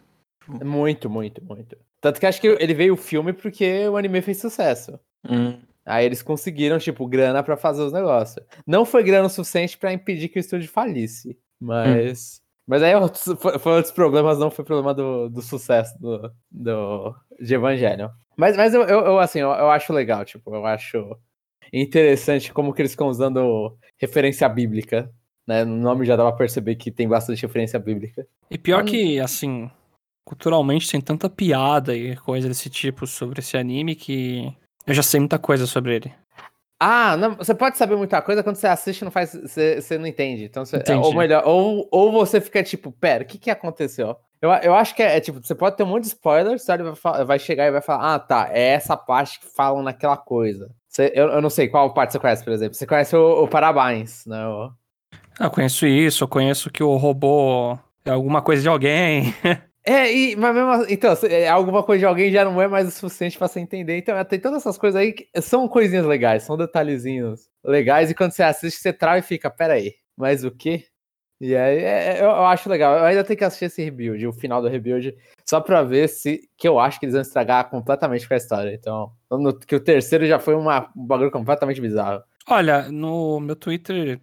[0.64, 1.76] Muito, muito, muito.
[2.00, 4.98] Tanto que acho que ele veio o filme porque o anime fez sucesso.
[5.28, 5.58] Hum.
[5.86, 8.44] Aí eles conseguiram, tipo, grana para fazer os negócios.
[8.66, 11.38] Não foi grana o suficiente para impedir que o estúdio falisse.
[11.60, 12.40] Mas.
[12.40, 12.46] Hum.
[12.68, 12.94] Mas aí
[13.60, 18.10] foi, outros problemas, não foi problema do, do sucesso do, do, de Evangelho.
[18.36, 21.16] Mas, mas eu, eu, eu assim, eu, eu, acho legal, tipo, eu acho
[21.72, 25.08] interessante como que eles estão usando referência bíblica.
[25.46, 25.64] Né?
[25.64, 28.26] No nome já dá pra perceber que tem bastante referência bíblica.
[28.50, 29.70] E pior que, assim,
[30.24, 34.52] culturalmente tem tanta piada e coisa desse tipo sobre esse anime que
[34.86, 36.14] eu já sei muita coisa sobre ele.
[36.78, 40.06] Ah, não, você pode saber muita coisa quando você assiste não faz, você, você não
[40.06, 40.44] entende.
[40.44, 44.16] Então você, ou melhor, ou, ou você fica tipo, pera, o que que aconteceu?
[44.42, 46.76] Eu, eu acho que é, é, tipo, você pode ter um monte de spoilers, você
[46.76, 50.70] vai, vai chegar e vai falar, ah, tá, é essa parte que falam naquela coisa.
[50.86, 52.74] Você, eu, eu não sei qual parte você conhece, por exemplo.
[52.74, 54.46] Você conhece o, o Parabéns, né?
[54.46, 54.70] O...
[55.38, 59.34] Ah, eu conheço isso, eu conheço que o robô é alguma coisa de alguém.
[59.88, 62.88] É, e, mas mesmo assim, então, é, alguma coisa de alguém já não é mais
[62.88, 63.96] o suficiente para você entender.
[63.96, 68.32] Então, tem todas essas coisas aí que são coisinhas legais, são detalhezinhos legais, e quando
[68.32, 70.86] você assiste, você trava e fica, pera aí, mas o quê?
[71.40, 72.96] E aí, é, eu, eu, acho legal.
[72.96, 75.14] Eu ainda tenho que assistir esse rebuild, o final do rebuild,
[75.46, 76.48] só pra ver se.
[76.56, 78.74] Que eu acho que eles vão estragar completamente com a história.
[78.74, 82.22] Então, no, que o terceiro já foi uma, um bagulho completamente bizarro.
[82.48, 84.18] Olha, no meu Twitter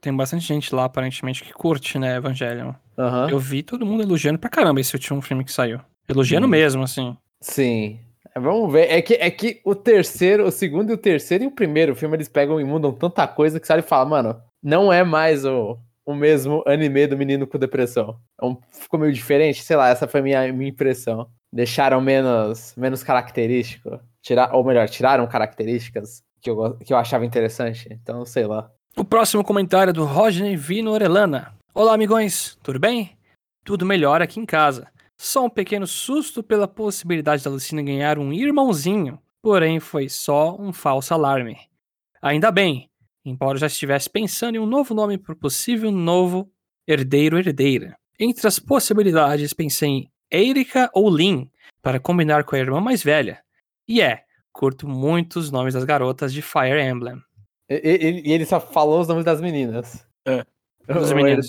[0.00, 2.72] tem bastante gente lá, aparentemente, que curte, né, Evangelion.
[2.96, 3.28] Uhum.
[3.28, 5.80] Eu vi todo mundo elogiando pra caramba esse último filme que saiu.
[6.08, 7.16] Elogiando mesmo, assim.
[7.40, 8.00] Sim.
[8.34, 8.90] É, vamos ver.
[8.90, 12.16] É que, é que o terceiro, o segundo e o terceiro e o primeiro filme
[12.16, 16.14] eles pegam e mudam tanta coisa que você fala, mano, não é mais o, o
[16.14, 18.18] mesmo anime do menino com depressão.
[18.40, 21.28] É um, ficou meio diferente, sei lá, essa foi a minha, minha impressão.
[21.52, 24.00] Deixaram menos, menos característico.
[24.22, 27.88] Tirar, ou melhor, tiraram características que eu, que eu achava interessante.
[27.90, 28.70] Então, sei lá.
[28.98, 31.54] O próximo comentário é do Rodney Vino Orelana.
[31.72, 33.16] Olá, amigões, tudo bem?
[33.64, 34.90] Tudo melhor aqui em casa.
[35.16, 40.72] Só um pequeno susto pela possibilidade da Lucina ganhar um irmãozinho, porém foi só um
[40.72, 41.56] falso alarme.
[42.20, 42.90] Ainda bem,
[43.24, 46.50] embora já estivesse pensando em um novo nome para o possível novo
[46.84, 47.96] herdeiro-herdeira.
[48.18, 51.48] Entre as possibilidades, pensei em Erika ou Lin,
[51.80, 53.44] para combinar com a irmã mais velha.
[53.86, 57.22] E é, curto muito os nomes das garotas de Fire Emblem.
[57.70, 60.06] E, e, ele só falou os nomes das meninas.
[60.26, 60.44] É.
[60.86, 61.48] Dos meninos.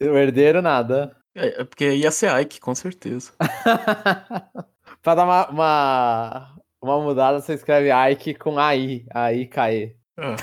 [0.00, 1.16] O herdeiro, nada.
[1.34, 3.32] É, é porque ia ser Ike, com certeza.
[5.02, 9.06] pra dar uma, uma, uma, mudada, você escreve Ike com AI.
[9.10, 9.96] AI, KE.
[10.18, 10.36] É.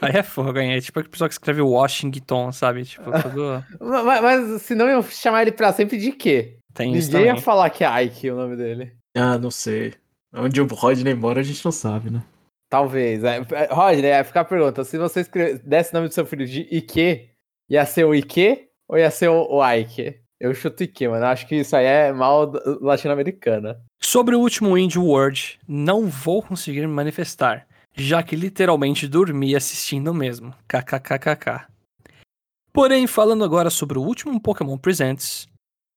[0.00, 0.74] Aí é fogo, hein?
[0.74, 2.84] É tipo a pessoa que escreve Washington, sabe?
[2.84, 3.64] Tipo, tudo...
[3.80, 6.56] mas, mas se não eu chamar ele pra sempre de quê?
[6.72, 8.96] Tem Ninguém ia falar que é Ike o nome dele.
[9.16, 9.94] Ah, não sei.
[10.32, 12.22] Onde o Rodney mora a gente não sabe, né?
[12.72, 13.22] Talvez.
[13.22, 13.38] É,
[13.70, 15.22] Rodney, é ficar a pergunta: se você
[15.62, 17.28] desse o nome do seu filho de Ike,
[17.68, 20.18] ia ser o Ike ou ia ser o, Ike?
[20.40, 21.26] Eu chuto Ike, mano.
[21.26, 23.78] Acho que isso aí é mal latino-americana.
[24.00, 30.14] Sobre o último Indie World, não vou conseguir me manifestar, já que literalmente dormi assistindo
[30.14, 30.54] mesmo.
[30.66, 31.66] KKKKK.
[32.72, 35.46] Porém, falando agora sobre o último Pokémon Presents,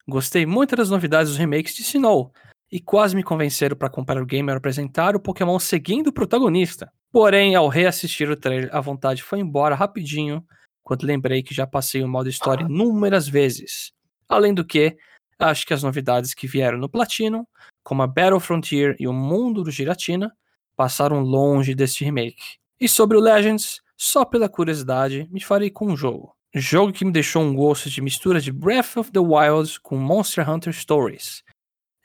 [0.05, 2.33] gostei muito das novidades dos remakes de Sinnoh,
[2.71, 6.91] e quase me convenceram para comprar o game ao apresentar o Pokémon seguindo o protagonista.
[7.11, 10.43] Porém, ao reassistir o trailer, a vontade foi embora rapidinho,
[10.83, 13.91] quando lembrei que já passei o modo história inúmeras vezes.
[14.27, 14.97] Além do que,
[15.39, 17.47] acho que as novidades que vieram no Platino,
[17.83, 20.31] como a Battle Frontier e o mundo do Giratina,
[20.75, 22.57] passaram longe deste remake.
[22.79, 26.35] E sobre o Legends, só pela curiosidade, me farei com um jogo.
[26.53, 30.49] Jogo que me deixou um gosto de mistura de Breath of the Wild com Monster
[30.49, 31.43] Hunter Stories.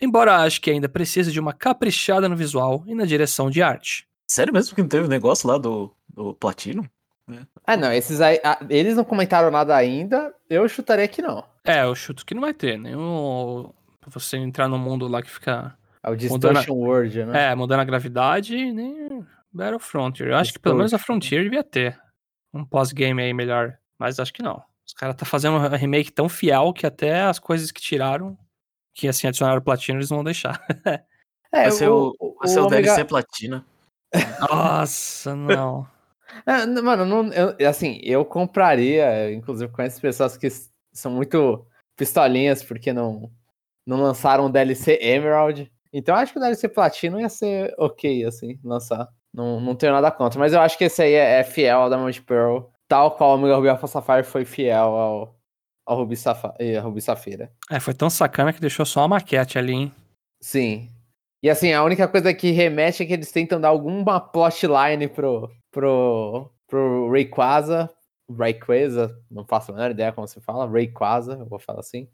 [0.00, 4.08] Embora acho que ainda precise de uma caprichada no visual e na direção de arte.
[4.26, 6.88] Sério mesmo que não teve o negócio lá do, do Platino?
[7.30, 7.40] É.
[7.66, 11.44] Ah, não, esses aí, ah, eles não comentaram nada ainda, eu chutaria que não.
[11.64, 13.70] É, eu chuto que não vai ter, nenhum.
[14.00, 15.76] Pra você entrar no mundo lá que fica.
[16.02, 17.50] É o Distortion World, né?
[17.50, 20.30] É, mudando a gravidade, nem Battle Frontier.
[20.30, 22.00] Eu acho que pelo menos a Frontier devia ter
[22.54, 24.62] um pós-game aí melhor, mas acho que não.
[24.86, 28.36] Os caras tá fazendo um remake tão fiel que até as coisas que tiraram,
[28.94, 30.64] que assim adicionaram platino, eles vão deixar.
[31.52, 32.82] é, vai ser o, o, vai ser o, o Omega...
[32.82, 33.64] DLC platina.
[34.40, 35.86] Nossa, não.
[36.46, 40.48] É, mano, não, eu, assim, eu compraria, inclusive conheço pessoas que
[40.92, 43.30] são muito pistolinhas porque não,
[43.86, 45.70] não lançaram o DLC Emerald.
[45.92, 49.08] Então acho que o DLC Platino ia ser ok, assim, lançar.
[49.34, 50.38] Não, não tenho nada contra.
[50.38, 53.34] Mas eu acho que esse aí é, é fiel ao Diamond Pearl, tal qual o
[53.34, 55.39] Omega Ruby Alpha Sapphire foi fiel ao,
[55.90, 57.50] ao Ruby, Safa, Ruby Safira.
[57.68, 59.92] É, foi tão sacana que deixou só uma maquete ali, hein?
[60.40, 60.88] Sim.
[61.42, 65.50] E assim, a única coisa que remete é que eles tentam dar alguma plotline pro,
[65.72, 67.90] pro, pro Rayquaza,
[68.30, 72.08] Rayquaza, não faço a menor ideia como se fala, Rayquaza, eu vou falar assim.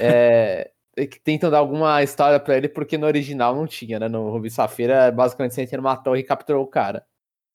[0.00, 0.72] É,
[1.06, 4.08] que tentam dar alguma história para ele, porque no original não tinha, né?
[4.08, 7.04] No Rubi Safira, basicamente você entra numa torre e capturou o cara.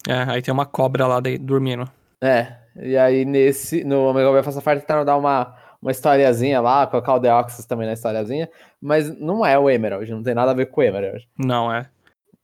[0.08, 1.90] É, aí tem uma cobra lá de, dormindo.
[2.24, 7.14] É, e aí nesse, no Omega Alpha Safari tentaram dar uma, uma historiazinha lá, colocar
[7.14, 8.50] o Deoxys também na historiazinha,
[8.82, 11.30] mas não é o Emerald, não tem nada a ver com o Emerald.
[11.38, 11.88] Não é.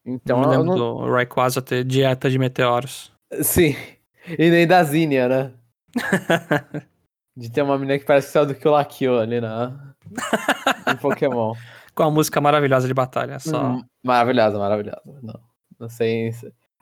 [0.05, 0.75] Então, me lembro não...
[0.75, 3.11] do Rayquaza ter dieta de meteoros.
[3.41, 3.75] Sim,
[4.37, 5.51] e nem da Zinnia, né?
[7.35, 9.95] de ter uma menina que parece que saiu do Kill ali na...
[10.87, 11.55] em Pokémon.
[11.95, 13.71] Com a música maravilhosa de batalha, só.
[13.71, 15.01] Hum, maravilhosa, maravilhosa.
[15.23, 15.39] Não,
[15.79, 16.31] não sei...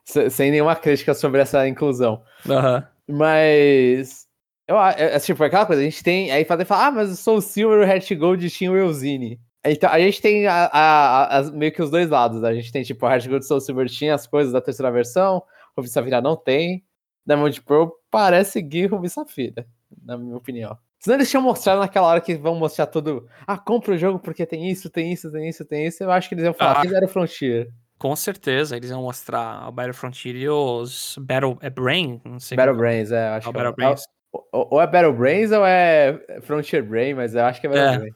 [0.03, 2.21] Sem nenhuma crítica sobre essa inclusão.
[2.45, 3.17] Uhum.
[3.17, 4.28] Mas...
[4.69, 6.29] Eu, é, é, tipo, aquela coisa, a gente tem...
[6.29, 9.39] Aí fazer falar, ah, mas eu sou o Silver, o Heart Gold tinha o Eusine.
[9.65, 12.43] Então, a gente tem a, a, a, meio que os dois lados.
[12.43, 15.41] A gente tem, tipo, a Heart Gold Soul Silver tinha as coisas da terceira versão,
[15.75, 16.85] Ruby Safira não tem.
[17.25, 19.65] Diamond Pearl parece seguir Ruby Safira,
[20.03, 20.77] na minha opinião.
[20.99, 23.27] Senão eles tinham mostrado naquela hora que vão mostrar tudo.
[23.47, 26.03] Ah, compra o jogo porque tem isso, tem isso, tem isso, tem isso.
[26.03, 27.69] Eu acho que eles iam falar, ah, fizeram Frontier.
[27.97, 32.55] Com certeza, eles iam mostrar a Battle Frontier e os Battle é Brain, não sei.
[32.55, 34.03] Battle Brains, é, acho é, que Battle é, Brains.
[34.51, 37.97] Ou, é Battle Brains ou é Frontier Brain, mas eu acho que é Battle é.
[37.97, 38.11] Brain.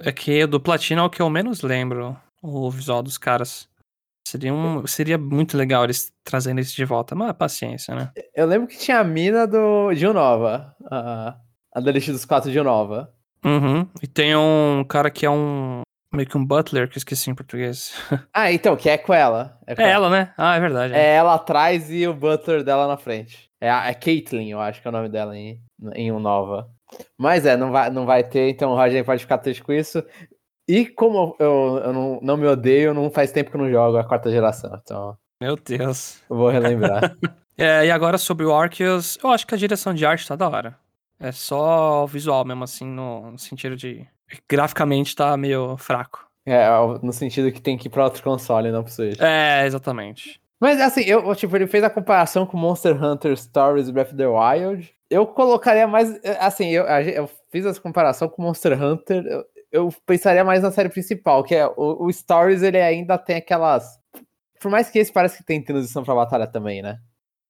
[0.00, 3.68] É que do Platina é o que eu menos lembro, o visual dos caras.
[4.26, 8.10] Seria, um, seria muito legal eles trazendo isso de volta, mas paciência, né?
[8.34, 11.36] Eu lembro que tinha a mina do Nova, a,
[11.72, 13.14] a da lista dos quatro Nova.
[13.44, 13.86] Uhum.
[14.02, 15.82] E tem um cara que é um.
[16.12, 17.94] meio que um butler, que eu esqueci em português.
[18.34, 19.56] Ah, então, que é com ela.
[19.64, 20.06] É, com é ela.
[20.06, 20.10] ela.
[20.10, 20.34] né?
[20.36, 20.94] Ah, é verdade.
[20.94, 20.98] É.
[20.98, 23.48] é ela atrás e o butler dela na frente.
[23.66, 25.60] É, a, é Caitlyn, eu acho que é o nome dela em,
[25.96, 26.70] em um Nova.
[27.18, 30.04] Mas é, não vai, não vai ter, então o Roger pode ficar triste com isso.
[30.68, 33.96] E como eu, eu não, não me odeio, não faz tempo que eu não jogo
[33.96, 35.16] a quarta geração, então.
[35.40, 36.22] Meu Deus.
[36.30, 37.16] Eu vou relembrar.
[37.58, 40.48] é, e agora sobre o Arceus, eu acho que a direção de arte tá da
[40.48, 40.78] hora.
[41.18, 44.06] É só o visual mesmo, assim, no, no sentido de.
[44.48, 46.24] Graficamente tá meio fraco.
[46.44, 46.68] É,
[47.02, 49.20] no sentido que tem que ir pra outro console, não pro Switch.
[49.20, 50.40] É, exatamente.
[50.60, 54.26] Mas assim, eu, tipo, ele fez a comparação com Monster Hunter Stories Breath of the
[54.26, 54.94] Wild.
[55.10, 56.18] Eu colocaria mais.
[56.40, 59.24] Assim, eu, eu fiz essa comparação com Monster Hunter.
[59.26, 63.36] Eu, eu pensaria mais na série principal, que é o, o, Stories, ele ainda tem
[63.36, 63.98] aquelas.
[64.60, 66.98] Por mais que esse parece que tem transição pra batalha também, né?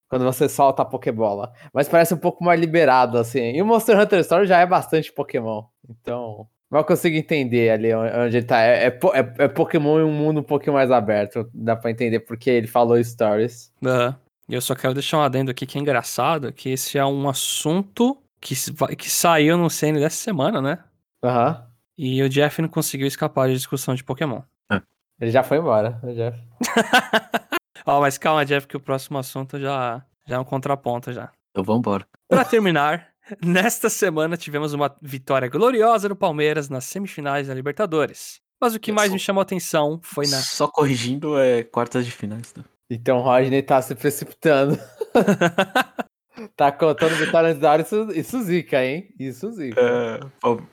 [0.09, 1.53] Quando você solta a Pokébola.
[1.73, 3.53] Mas parece um pouco mais liberado, assim.
[3.53, 5.65] E o Monster Hunter Story já é bastante Pokémon.
[5.89, 6.49] Então.
[6.71, 8.61] Mal consigo entender ali onde ele tá.
[8.61, 11.49] É, é, é, é, Pokémon em um mundo um pouquinho mais aberto.
[11.55, 13.73] Dá pra entender porque ele falou Stories.
[13.83, 14.15] Uhum.
[14.49, 17.29] E eu só quero deixar um adendo aqui que é engraçado, que esse é um
[17.29, 18.55] assunto que,
[18.97, 20.79] que saiu no CN dessa semana, né?
[21.23, 21.51] Aham.
[21.51, 21.77] Uhum.
[21.99, 24.43] E o Jeff não conseguiu escapar de discussão de Pokémon.
[24.71, 24.83] É.
[25.21, 26.39] Ele já foi embora, o Jeff.
[27.87, 31.31] Ó, oh, mas calma, Jeff, que o próximo assunto já, já é um contraponto já.
[31.55, 32.07] Eu vou embora.
[32.29, 33.09] Pra terminar,
[33.45, 38.41] nesta semana tivemos uma vitória gloriosa do Palmeiras nas semifinais da Libertadores.
[38.61, 40.39] Mas o que mais me chamou a atenção foi na.
[40.39, 42.63] Só corrigindo, é quartas de finais, tá?
[42.89, 44.79] Então o Rodney tá se precipitando.
[46.57, 49.09] tá contando vitória antes da hora, isso, isso zica, hein?
[49.19, 49.81] Isso zica.
[49.81, 50.21] É,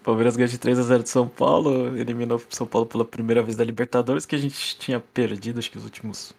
[0.04, 4.26] Palmeiras ganhou de 3x0 de São Paulo, eliminou São Paulo pela primeira vez da Libertadores,
[4.26, 6.34] que a gente tinha perdido, acho que os últimos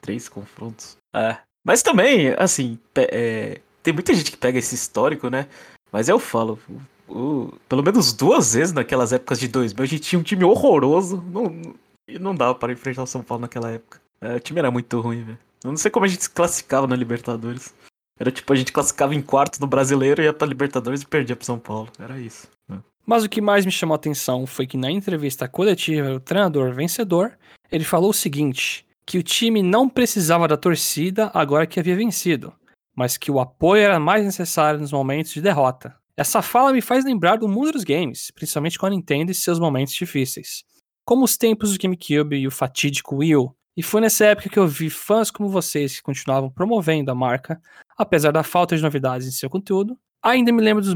[0.00, 0.96] três confrontos.
[1.14, 1.38] É.
[1.64, 5.46] Mas também, assim, é, tem muita gente que pega esse histórico, né?
[5.92, 6.58] Mas eu falo,
[7.06, 11.22] o, pelo menos duas vezes naquelas épocas de 2000, a gente tinha um time horroroso.
[11.30, 11.74] Não,
[12.08, 14.00] e não dava para enfrentar o São Paulo naquela época.
[14.20, 15.38] É, o time era muito ruim, velho.
[15.62, 17.74] Eu não sei como a gente se classificava na Libertadores.
[18.18, 21.44] Era tipo, a gente classificava em quarto no brasileiro, ia pra Libertadores e perdia pro
[21.44, 21.88] São Paulo.
[21.98, 22.48] Era isso.
[22.70, 22.76] É.
[23.04, 26.72] Mas o que mais me chamou a atenção foi que na entrevista coletiva, o treinador
[26.72, 27.36] vencedor,
[27.70, 32.52] ele falou o seguinte: que o time não precisava da torcida agora que havia vencido,
[32.94, 35.96] mas que o apoio era mais necessário nos momentos de derrota.
[36.16, 39.58] Essa fala me faz lembrar do mundo dos games, principalmente com a Nintendo e seus
[39.58, 40.62] momentos difíceis.
[41.04, 44.58] Como os tempos do GameCube e o fatídico Wii U, e foi nessa época que
[44.58, 47.60] eu vi fãs como vocês que continuavam promovendo a marca,
[47.98, 49.98] apesar da falta de novidades em seu conteúdo.
[50.22, 50.94] Ainda me lembro dos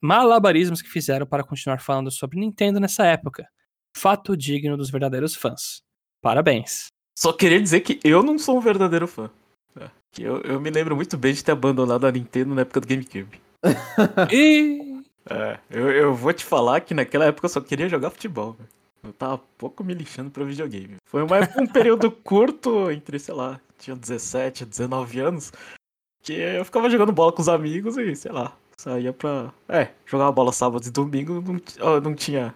[0.00, 3.46] malabarismos que fizeram para continuar falando sobre Nintendo nessa época.
[3.96, 5.82] Fato digno dos verdadeiros fãs.
[6.20, 6.86] Parabéns.
[7.16, 9.30] Só queria dizer que eu não sou um verdadeiro fã.
[10.18, 13.40] Eu, eu me lembro muito bem de ter abandonado a Nintendo na época do GameCube.
[14.32, 15.02] e...
[15.28, 18.56] É, eu, eu vou te falar que naquela época eu só queria jogar futebol.
[19.02, 20.96] Eu tava pouco me lixando pra videogame.
[21.04, 25.52] Foi uma um período curto, entre, sei lá, tinha 17, 19 anos,
[26.22, 29.52] que eu ficava jogando bola com os amigos e, sei lá, saía pra.
[29.68, 32.54] É, jogava bola sábado e domingo, não, não tinha.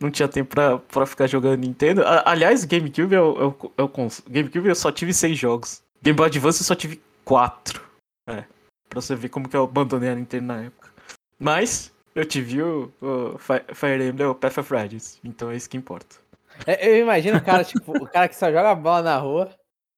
[0.00, 2.02] Não tinha tempo pra, pra ficar jogando Nintendo.
[2.24, 3.92] Aliás, GameCube eu, eu, eu,
[4.28, 5.83] GameCube eu só tive seis jogos.
[6.04, 7.82] Game Boy Advance eu só tive quatro.
[8.28, 8.44] É.
[8.90, 10.92] Pra você ver como que eu abandonei a Nintendo na época.
[11.38, 15.78] Mas, eu tive o, o Fire Emblem, o Path of Radiance, então é isso que
[15.78, 16.16] importa.
[16.66, 19.50] É, eu imagino o cara, tipo, o cara que só joga bola na rua,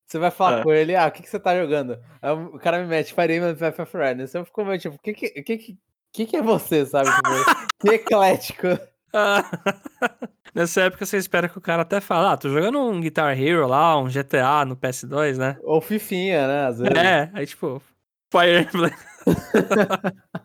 [0.07, 0.62] você vai falar é.
[0.62, 1.99] com ele, ah, o que, que você tá jogando?
[2.23, 4.99] Aí o cara me mete Fire Emblem, Path of Radiance, eu fico meio, tipo, o
[5.01, 5.77] que que, que,
[6.12, 7.11] que, que é você, sabe?
[7.11, 8.69] Tipo, que eclético.
[10.55, 13.66] Nessa época você espera que o cara até fale, ah, tô jogando um Guitar Hero
[13.66, 15.59] lá, um GTA no PS2, né?
[15.62, 16.66] Ou Fifinha, né?
[16.66, 16.96] Às vezes.
[16.96, 17.83] É, aí tipo,
[18.31, 18.92] Fire Emblem.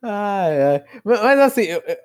[0.00, 0.84] Ai, ai.
[1.04, 1.62] Mas assim,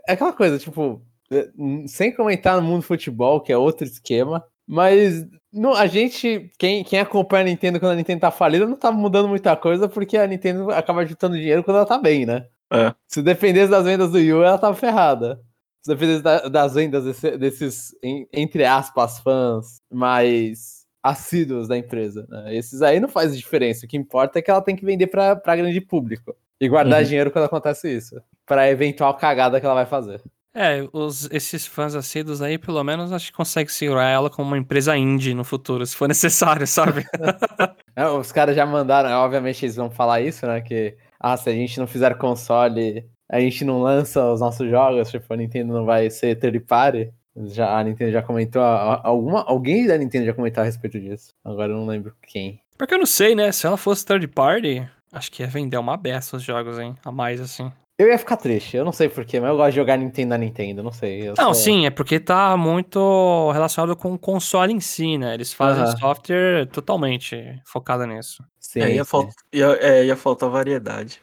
[0.07, 1.49] é aquela coisa, tipo, é,
[1.87, 6.83] sem comentar no mundo do futebol, que é outro esquema, mas no, a gente, quem,
[6.83, 10.17] quem acompanha a Nintendo quando a Nintendo tá falida, não tá mudando muita coisa, porque
[10.17, 12.47] a Nintendo acaba juntando dinheiro quando ela tá bem, né?
[12.71, 12.93] É.
[13.07, 15.41] Se dependesse das vendas do Yu, ela tava ferrada.
[15.81, 17.95] Se dependesse da, das vendas desse, desses,
[18.33, 22.55] entre aspas, fãs mais assíduos da empresa, né?
[22.55, 23.85] Esses aí não faz diferença.
[23.85, 26.35] O que importa é que ela tem que vender para grande público.
[26.59, 27.07] E guardar uhum.
[27.07, 28.19] dinheiro quando acontece isso.
[28.45, 30.21] Pra eventual cagada que ela vai fazer.
[30.59, 34.57] É, os, esses fãs assíduos aí, pelo menos, acho que consegue segurar ela como uma
[34.57, 37.05] empresa indie no futuro, se for necessário, sabe?
[37.95, 40.59] é, os caras já mandaram, obviamente eles vão falar isso, né?
[40.61, 45.09] Que, ah, se a gente não fizer console, a gente não lança os nossos jogos,
[45.09, 47.11] tipo, a Nintendo não vai ser third party.
[47.45, 51.29] Já, a Nintendo já comentou, alguma, alguém da Nintendo já comentou a respeito disso.
[51.45, 52.59] Agora eu não lembro quem.
[52.77, 53.51] Porque eu não sei, né?
[53.51, 56.95] Se ela fosse third party, Acho que ia vender uma beça os jogos, hein?
[57.03, 57.71] A mais, assim.
[57.99, 60.37] Eu ia ficar triste, eu não sei porquê, mas eu gosto de jogar Nintendo na
[60.37, 61.29] Nintendo, não sei.
[61.29, 61.53] não, sou...
[61.55, 65.33] sim, é porque tá muito relacionado com o console em si, né?
[65.33, 65.99] Eles fazem uh -huh.
[65.99, 68.43] software totalmente focado nisso.
[68.59, 69.09] Sim, é, ia, sim.
[69.09, 71.19] Falta, ia, é, ia faltar variedade.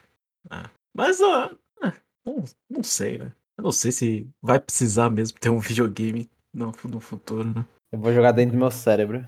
[0.49, 0.69] Ah.
[0.93, 1.93] Mas, ó, uh,
[2.25, 3.31] não, não sei, né?
[3.57, 7.65] Eu não sei se vai precisar mesmo ter um videogame no, no futuro, né?
[7.89, 9.25] Eu vou jogar dentro do meu cérebro.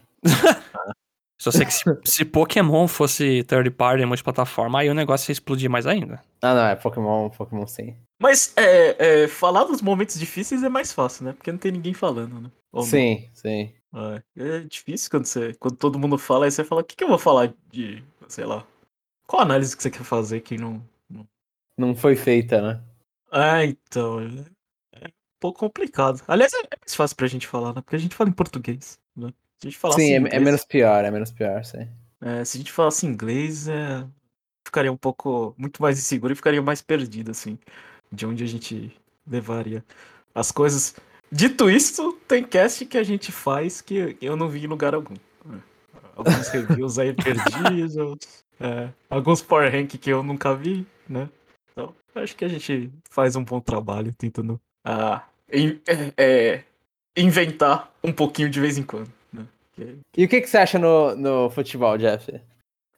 [0.74, 0.92] ah.
[1.40, 5.70] Só sei que se, se, Pokémon fosse third party multiplataforma, aí o negócio ia explodir
[5.70, 6.22] mais ainda.
[6.42, 7.96] Ah, não, é Pokémon, Pokémon sim.
[8.20, 11.34] Mas é, é, falar dos momentos difíceis é mais fácil, né?
[11.34, 12.52] Porque não tem ninguém falando, né?
[12.72, 13.36] Ou sim, não?
[13.36, 13.74] sim.
[13.94, 17.04] É, é, difícil quando, você, quando todo mundo fala, aí você fala, o que, que
[17.04, 18.66] eu vou falar de, sei lá,
[19.28, 20.84] qual análise que você quer fazer que não...
[21.10, 21.28] Não,
[21.78, 22.82] não foi feita, né?
[23.32, 26.22] Ah, então, é, é um pouco complicado.
[26.28, 27.82] Aliás, é mais fácil pra gente falar, né?
[27.82, 29.32] Porque a gente fala em português, né?
[29.60, 31.88] Se a gente falasse sim, é, é inglês, é menos pior, é menos pior, sim.
[32.22, 34.06] É, se a gente falasse inglês, é,
[34.66, 37.58] ficaria um pouco muito mais inseguro e ficaria mais perdido, assim,
[38.12, 38.96] de onde a gente
[39.26, 39.84] levaria
[40.34, 40.96] as coisas.
[41.32, 45.16] Dito isso, tem cast que a gente faz que eu não vi em lugar algum.
[46.16, 51.30] alguns reviews aí perdidos, é, alguns Power Rank que eu nunca vi, né?
[51.72, 56.64] Então, acho que a gente faz um bom trabalho tentando ah, in, é, é,
[57.16, 59.17] inventar um pouquinho de vez em quando.
[60.16, 62.32] E o que, que você acha no, no futebol, Jeff?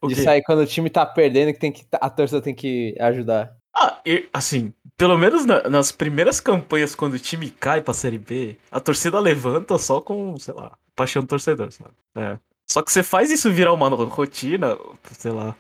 [0.04, 3.54] De sair quando o time tá perdendo que, tem que a torcida tem que ajudar.
[3.76, 8.18] Ah, e, assim, pelo menos na, nas primeiras campanhas, quando o time cai pra Série
[8.18, 11.92] B, a torcida levanta só com, sei lá, paixão do torcedor, sabe?
[12.16, 12.38] É.
[12.70, 14.78] Só que você faz isso virar uma rotina,
[15.12, 15.56] sei lá.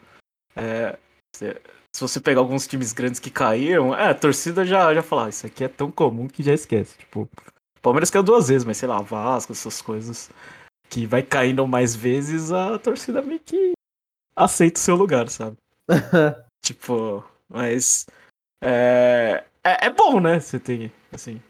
[0.55, 0.97] É,
[1.35, 1.55] se,
[1.95, 5.29] se você pegar alguns times grandes que caíram, é, a torcida já, já fala, ah,
[5.29, 6.97] isso aqui é tão comum que já esquece.
[6.97, 7.27] Tipo,
[7.81, 10.29] Palmeiras caiu duas vezes, mas sei lá, Vasco, essas coisas
[10.89, 13.73] que vai caindo mais vezes, a torcida meio que
[14.35, 15.57] aceita o seu lugar, sabe?
[16.63, 18.07] tipo, mas.
[18.61, 20.39] É, é, é, bom, né?
[20.39, 21.41] Você tem, assim.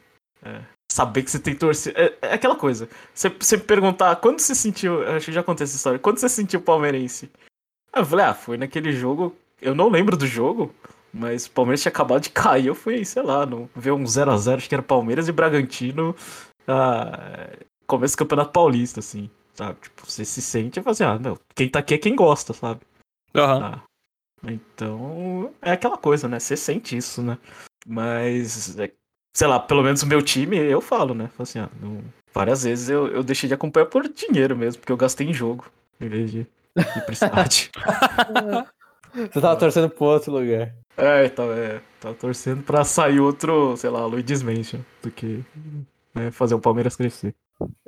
[0.44, 0.62] É,
[0.92, 2.00] saber que você tem torcida.
[2.00, 2.90] É, é, aquela coisa.
[3.14, 5.08] Você, você perguntar quando você sentiu.
[5.08, 6.00] Acho que já contei essa história.
[6.00, 7.32] Quando você sentiu palmeirense?
[7.96, 9.36] Eu falei, ah, foi naquele jogo.
[9.62, 10.74] Eu não lembro do jogo,
[11.14, 12.68] mas o Palmeiras tinha acabado de cair.
[12.68, 16.16] Eu fui, sei lá, no, ver um 0x0, acho que era Palmeiras e Bragantino.
[16.68, 17.50] Ah,
[17.90, 19.78] começo do Campeonato Paulista, assim, sabe?
[19.82, 22.54] Tipo, você se sente e fala assim, ah, não, quem tá aqui é quem gosta,
[22.54, 22.82] sabe?
[23.36, 23.42] Uhum.
[23.44, 23.84] Ah,
[24.44, 26.40] então, é aquela coisa, né?
[26.40, 27.38] Você sente isso, né?
[27.86, 28.92] Mas, é,
[29.36, 31.30] sei lá, pelo menos o meu time, eu falo, né?
[31.38, 32.02] Assim, ah, não...
[32.34, 35.66] várias vezes eu, eu deixei de acompanhar por dinheiro mesmo, porque eu gastei em jogo,
[36.00, 36.48] em vez de ir
[37.12, 37.70] estádio.
[39.14, 40.74] Você tava torcendo pro outro lugar.
[40.96, 45.44] É, tava, é, tava torcendo pra sair outro, sei lá, Luigi's Mansion, do que
[46.14, 47.34] né, fazer o Palmeiras crescer.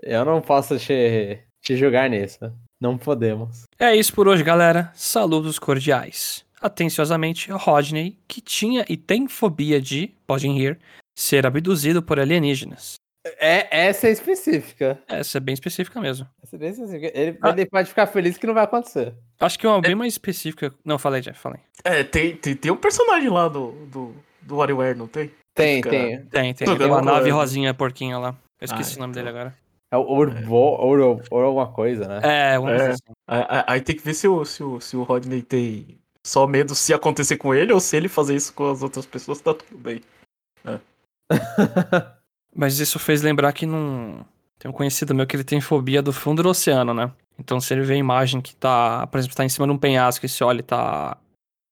[0.02, 2.52] Eu não posso te, te julgar nisso.
[2.80, 3.64] Não podemos.
[3.80, 4.92] É isso por hoje, galera.
[4.96, 6.44] Saludos cordiais.
[6.60, 10.80] Atenciosamente, Rodney, que tinha e tem fobia de, podem rir,
[11.16, 12.96] ser abduzido por alienígenas.
[13.40, 15.00] É, essa é específica.
[15.08, 16.28] Essa é bem específica mesmo.
[16.42, 17.12] Essa é bem específica.
[17.14, 17.50] Ele, ah.
[17.50, 19.14] ele pode ficar feliz que não vai acontecer.
[19.40, 19.82] Acho que uma é.
[19.82, 20.74] bem mais específica.
[20.84, 21.60] Não, falei, Jeff, falei.
[21.84, 25.32] É, tem, tem, tem um personagem lá do, do, do WarioWare, não tem?
[25.54, 26.26] Tem, tem.
[26.26, 26.78] Tem, tem.
[26.78, 28.36] Tem uma nave rosinha porquinha lá.
[28.60, 29.24] Eu esqueci ah, o nome então.
[29.24, 29.61] dele agora.
[29.92, 32.22] É o Urbo, ou, ou alguma coisa, né?
[32.24, 32.92] É, uma é.
[32.92, 33.04] Assim.
[33.28, 36.74] Aí, aí tem que ver se o, se, o, se o Rodney tem só medo
[36.74, 39.78] se acontecer com ele ou se ele fazer isso com as outras pessoas, tá tudo
[39.78, 40.02] bem.
[40.64, 40.80] É.
[42.56, 44.26] Mas isso fez lembrar que não.
[44.58, 47.12] Tem um conhecido meu que ele tem fobia do fundo do oceano, né?
[47.38, 49.78] Então se ele vê a imagem que tá, por exemplo, tá em cima de um
[49.78, 51.18] penhasco e se olha e tá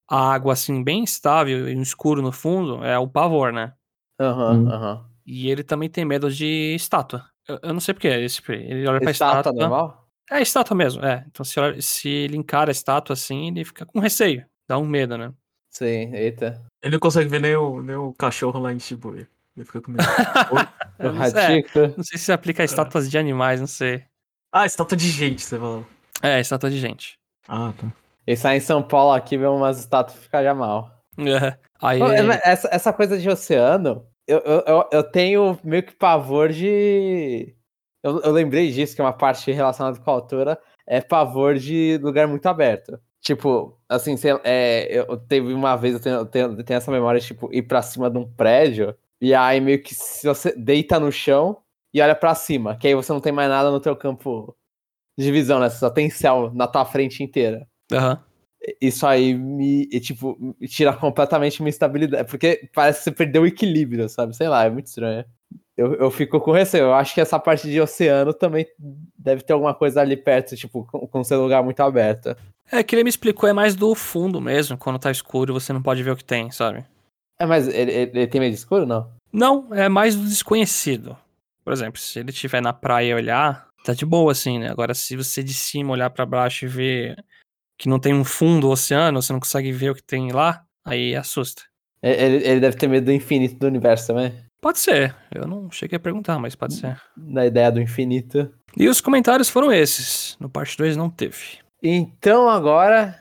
[0.09, 3.74] a água assim bem estável e um escuro no fundo, é o pavor, né?
[4.20, 4.93] Aham, uhum, aham.
[4.95, 5.09] Uhum.
[5.26, 7.24] E ele também tem medo de estátua.
[7.49, 8.07] Eu, eu não sei porquê.
[8.07, 9.39] Ele olha pra estátua.
[9.39, 10.07] Estátua normal?
[10.31, 11.25] É, estátua mesmo, é.
[11.27, 14.45] Então se, olha, se ele encara a estátua assim, ele fica com receio.
[14.67, 15.33] Dá um medo, né?
[15.71, 16.61] Sim, eita.
[16.83, 19.27] Ele não consegue ver nem o, nem o cachorro lá em Shibuya.
[19.57, 20.03] Ele fica com medo.
[20.99, 23.09] não, é, não sei se se aplica a estátuas é.
[23.09, 24.03] de animais, não sei.
[24.51, 25.85] Ah, estátua de gente, você falou.
[26.21, 27.17] É, estátua de gente.
[27.47, 27.91] Ah, tá.
[28.27, 30.91] E sai em São Paulo aqui, vê umas estátuas ficar já mal.
[31.17, 31.57] É.
[31.81, 31.99] Aí...
[32.43, 37.55] essa, essa coisa de oceano, eu, eu, eu tenho meio que pavor de.
[38.03, 41.99] Eu, eu lembrei disso, que é uma parte relacionada com a altura, é pavor de
[42.01, 42.99] lugar muito aberto.
[43.21, 46.91] Tipo, assim, sei, é, eu teve uma vez, eu tenho, eu tenho, eu tenho essa
[46.91, 50.99] memória, tipo, ir pra cima de um prédio, e aí meio que se você deita
[50.99, 51.57] no chão
[51.93, 54.55] e olha para cima, que aí você não tem mais nada no teu campo
[55.17, 55.69] de visão, né?
[55.69, 57.67] Você só tem céu na tua frente inteira.
[57.91, 58.13] Aham.
[58.13, 58.28] Uhum
[58.82, 62.30] isso aí me, tipo, me tira completamente minha estabilidade.
[62.30, 64.36] Porque parece que você perdeu o equilíbrio, sabe?
[64.36, 65.26] Sei lá, é muito estranho.
[65.78, 66.86] Eu, eu fico com receio.
[66.86, 68.68] Eu acho que essa parte de oceano também
[69.18, 72.36] deve ter alguma coisa ali perto, tipo, com, com seu lugar muito aberto.
[72.72, 74.78] É, que ele me explicou é mais do fundo mesmo.
[74.78, 76.86] Quando tá escuro, você não pode ver o que tem, sabe?
[77.39, 79.10] É, mas ele, ele, tem medo de escuro, não?
[79.32, 81.18] Não, é mais do desconhecido.
[81.64, 84.70] Por exemplo, se ele estiver na praia e olhar, tá de boa, assim, né?
[84.70, 87.26] Agora, se você de cima olhar para baixo e ver
[87.80, 90.65] que não tem um fundo do oceano, você não consegue ver o que tem lá,
[90.86, 91.63] aí assusta.
[92.01, 94.34] É, ele, ele deve ter medo do infinito do universo também?
[94.61, 95.15] Pode ser.
[95.34, 97.01] Eu não cheguei a perguntar, mas pode ser.
[97.15, 98.53] Da ideia do infinito.
[98.75, 100.36] E os comentários foram esses.
[100.39, 101.59] No parte 2 não teve.
[101.82, 103.17] Então agora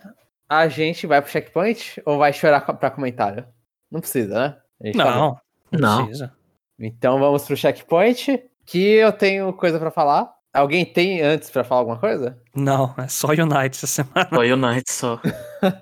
[0.49, 3.47] a gente vai pro checkpoint ou vai chorar pra comentário?
[3.89, 4.93] Não precisa, né?
[4.95, 5.41] Não, não,
[5.71, 6.33] não precisa.
[6.81, 10.33] Então vamos pro checkpoint, que eu tenho coisa para falar.
[10.59, 12.37] Alguém tem antes para falar alguma coisa?
[12.53, 14.29] Não, é só Unite essa semana.
[14.29, 15.21] Só Unite só.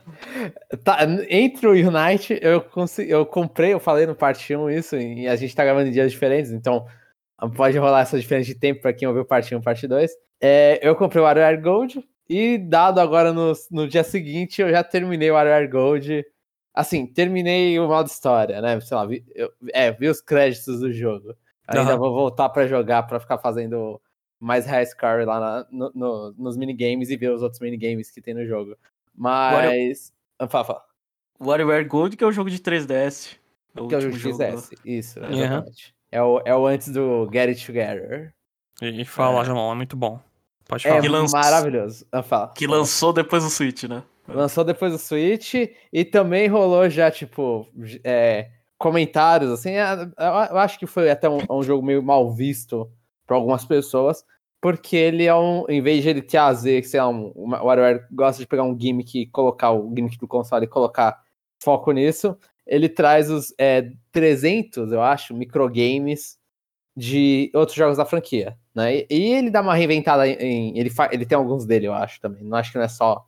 [0.84, 0.98] tá,
[1.30, 5.34] entre o Unite, eu, consegui, eu comprei, eu falei no parte 1 isso, e a
[5.34, 6.86] gente tá gravando em dias diferentes, então
[7.56, 10.10] pode rolar essa diferença de tempo para quem ouviu parte 1 e parte 2.
[10.42, 14.84] É, eu comprei o WarioWare Gold, e dado agora no, no dia seguinte, eu já
[14.84, 16.24] terminei o WarioWare Gold.
[16.74, 18.78] Assim, terminei o modo história, né?
[18.80, 21.34] Sei lá, vi, eu, é, vi os créditos do jogo.
[21.66, 21.98] Ainda uhum.
[21.98, 23.98] vou voltar para jogar para ficar fazendo
[24.40, 28.20] mais high score lá na, no, no, nos minigames e ver os outros minigames que
[28.20, 28.76] tem no jogo.
[29.14, 30.12] Mas.
[30.38, 30.50] Wario...
[30.50, 30.84] Fala, fala.
[31.40, 33.36] WarioWare Gold, que é o jogo de 3DS.
[33.74, 35.30] É que é o jogo de 3DS, isso, uhum.
[35.30, 35.94] exatamente.
[36.10, 38.34] É, o, é o antes do Get It Together.
[38.80, 39.44] E, fala, é.
[39.44, 40.20] João, é muito bom.
[40.66, 41.04] Pode é falar.
[41.04, 41.32] É lanç...
[41.32, 42.06] maravilhoso.
[42.24, 42.52] Fala.
[42.54, 44.02] Que lançou depois do Switch, né?
[44.28, 45.54] Lançou depois do Switch
[45.92, 47.66] e também rolou já, tipo,
[48.02, 49.70] é, comentários, assim.
[49.72, 52.90] É, eu acho que foi até um, um jogo meio mal visto
[53.26, 54.24] para algumas pessoas,
[54.60, 58.40] porque ele é um, em vez de ele trazer, sei lá, um, o WarioWare gosta
[58.42, 61.20] de pegar um gimmick, colocar o gimmick do console e colocar
[61.62, 66.38] foco nisso, ele traz os é, 300, eu acho, microgames
[66.96, 68.96] de outros jogos da franquia, né?
[68.96, 72.20] E, e ele dá uma reinventada em, ele, fa, ele tem alguns dele, eu acho
[72.20, 72.42] também.
[72.44, 73.24] Não acho que não é só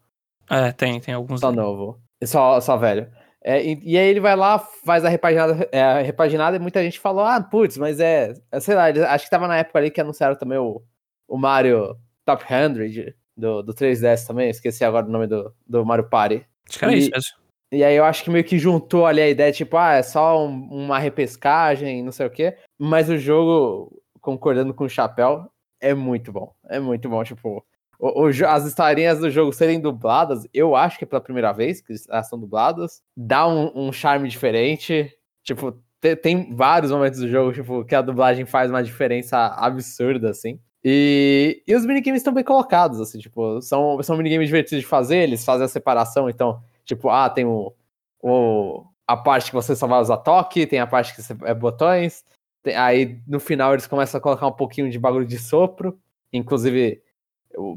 [0.51, 1.62] É, tem, tem alguns só dele.
[1.62, 2.01] novo.
[2.24, 3.11] Só só velho.
[3.43, 6.82] É, e, e, aí ele vai lá, faz a repaginada, é, a repaginada e muita
[6.82, 9.91] gente falou: "Ah, putz, mas é, é sei lá, acho que tava na época ali
[9.91, 10.82] que anunciaram também o,
[11.28, 16.09] o Mario Top 100 do, do 3DS também, esqueci agora o nome do, do Mario
[16.09, 16.45] Party.
[16.68, 17.49] Acho que era isso mesmo.
[17.70, 20.45] E aí eu acho que meio que juntou ali a ideia, tipo, ah, é só
[20.45, 22.57] um, uma repescagem, não sei o quê.
[22.78, 26.55] Mas o jogo, concordando com o Chapéu, é muito bom.
[26.66, 27.64] É muito bom, tipo...
[27.99, 31.80] O, o, as historinhas do jogo serem dubladas, eu acho que é pela primeira vez
[31.80, 33.03] que elas são dubladas.
[33.16, 35.12] Dá um, um charme diferente.
[35.42, 40.30] Tipo, te, tem vários momentos do jogo, tipo, que a dublagem faz uma diferença absurda,
[40.30, 40.61] assim.
[40.84, 45.18] E, e os minigames estão bem colocados, assim, tipo, são, são minigames divertidos de fazer,
[45.18, 47.74] eles fazem a separação, então Tipo, ah, tem o,
[48.22, 51.53] o, a parte que você só vai usar toque, tem a parte que você, é
[51.53, 52.24] botões.
[52.62, 56.01] Tem, aí no final eles começam a colocar um pouquinho de bagulho de sopro.
[56.32, 57.03] Inclusive,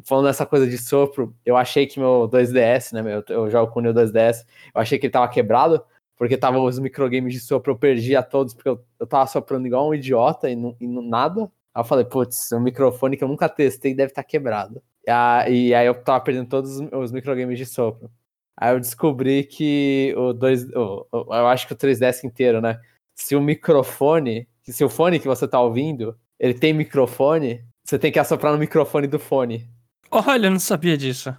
[0.05, 3.01] falando dessa coisa de sopro, eu achei que meu 2DS, né?
[3.01, 5.83] Meu, eu jogo com o meu 2DS, eu achei que ele tava quebrado,
[6.17, 9.65] porque tava os microgames de sopro, eu perdi a todos, porque eu, eu tava soprando
[9.65, 11.51] igual um idiota e, não, e não, nada.
[11.73, 14.83] Aí eu falei, putz, um microfone que eu nunca testei deve estar tá quebrado.
[15.07, 18.09] E, a, e aí eu tava perdendo todos os, os microgames de sopro.
[18.57, 20.69] Aí eu descobri que o 2.
[20.75, 22.79] O, o, eu acho que o 3DS inteiro, né?
[23.15, 28.09] Se o microfone, se o fone que você tá ouvindo, ele tem microfone, você tem
[28.09, 29.67] que assoprar no microfone do fone.
[30.09, 31.35] Olha, eu não sabia disso.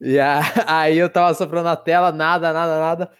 [0.00, 0.18] E
[0.66, 3.12] aí eu tava soprando na tela, nada, nada, nada.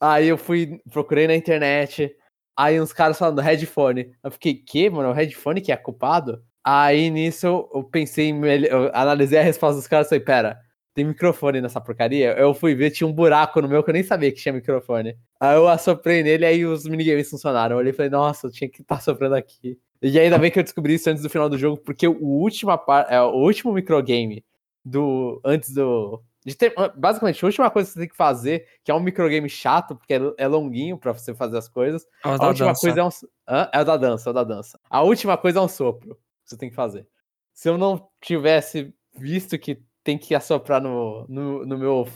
[0.00, 2.14] Aí eu fui, procurei na internet.
[2.56, 4.14] Aí uns caras falando headphone.
[4.22, 5.10] Eu fiquei, que, mano?
[5.10, 6.40] O headphone que é culpado?
[6.64, 8.30] Aí nisso eu pensei,
[8.70, 10.60] eu analisei a resposta dos caras e falei, pera,
[10.94, 12.34] tem microfone nessa porcaria.
[12.38, 15.18] Eu fui ver, tinha um buraco no meu que eu nem sabia que tinha microfone.
[15.40, 17.74] Aí eu assoprei nele, aí os minigames funcionaram.
[17.74, 19.76] Eu olhei e falei, nossa, eu tinha que estar tá soprando aqui.
[20.02, 22.72] E ainda bem que eu descobri isso antes do final do jogo, porque o último,
[23.08, 24.44] é, o último microgame
[24.84, 25.40] do.
[25.44, 26.20] Antes do.
[26.58, 29.94] Ter, basicamente, a última coisa que você tem que fazer, que é um microgame chato,
[29.94, 32.04] porque é, é longuinho para você fazer as coisas.
[32.24, 32.80] É a última dança.
[32.80, 33.10] coisa é um.
[33.48, 33.70] Hã?
[33.72, 34.80] É o da dança, é o da dança.
[34.90, 37.06] A última coisa é um sopro que você tem que fazer.
[37.54, 42.08] Se eu não tivesse visto que tem que assoprar no, no, no meu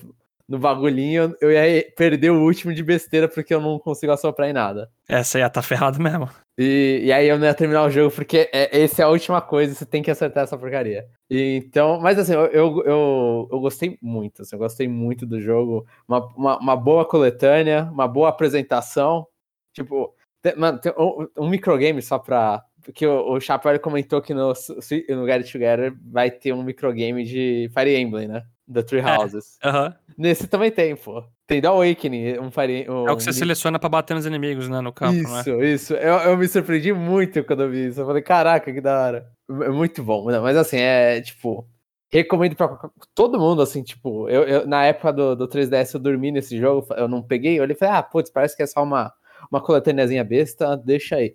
[0.49, 4.53] no bagulhinho, eu ia perder o último de besteira porque eu não consigo assoprar em
[4.53, 4.91] nada.
[5.09, 6.29] Essa ia tá ferrado mesmo.
[6.57, 9.41] E, e aí eu não ia terminar o jogo porque é, essa é a última
[9.41, 11.07] coisa, você tem que acertar essa porcaria.
[11.29, 15.41] E, então, mas assim, eu, eu, eu, eu, gostei muito, assim, eu gostei muito do
[15.41, 15.85] jogo.
[16.07, 19.27] Uma, uma, uma boa coletânea, uma boa apresentação.
[19.73, 24.33] Tipo, tem, mano, tem um, um microgame só pra, porque o, o Chapéu comentou que
[24.33, 28.45] no, no Get Together vai ter um microgame de Fire Emblem, né?
[28.67, 29.59] Da Three é, Houses.
[29.63, 29.95] É, uh -huh.
[30.19, 31.23] Nesse também tem, pô.
[31.47, 33.07] Tem The Awakening, um Fire um...
[33.07, 34.81] É o que você seleciona pra bater nos inimigos, né?
[34.81, 35.67] No campo, Isso, né?
[35.67, 35.95] isso.
[35.95, 38.01] Eu, eu me surpreendi muito quando eu vi isso.
[38.01, 39.27] Eu falei, caraca, que da hora.
[39.49, 40.25] É muito bom.
[40.43, 41.67] Mas assim, é tipo.
[42.09, 42.69] Recomendo pra
[43.15, 46.87] todo mundo, assim, tipo, eu, eu na época do, do 3DS eu dormi nesse jogo,
[46.95, 49.13] eu não peguei, eu olhei e falei, ah, putz, parece que é só uma,
[49.51, 51.35] uma coletâneazinha besta, deixa aí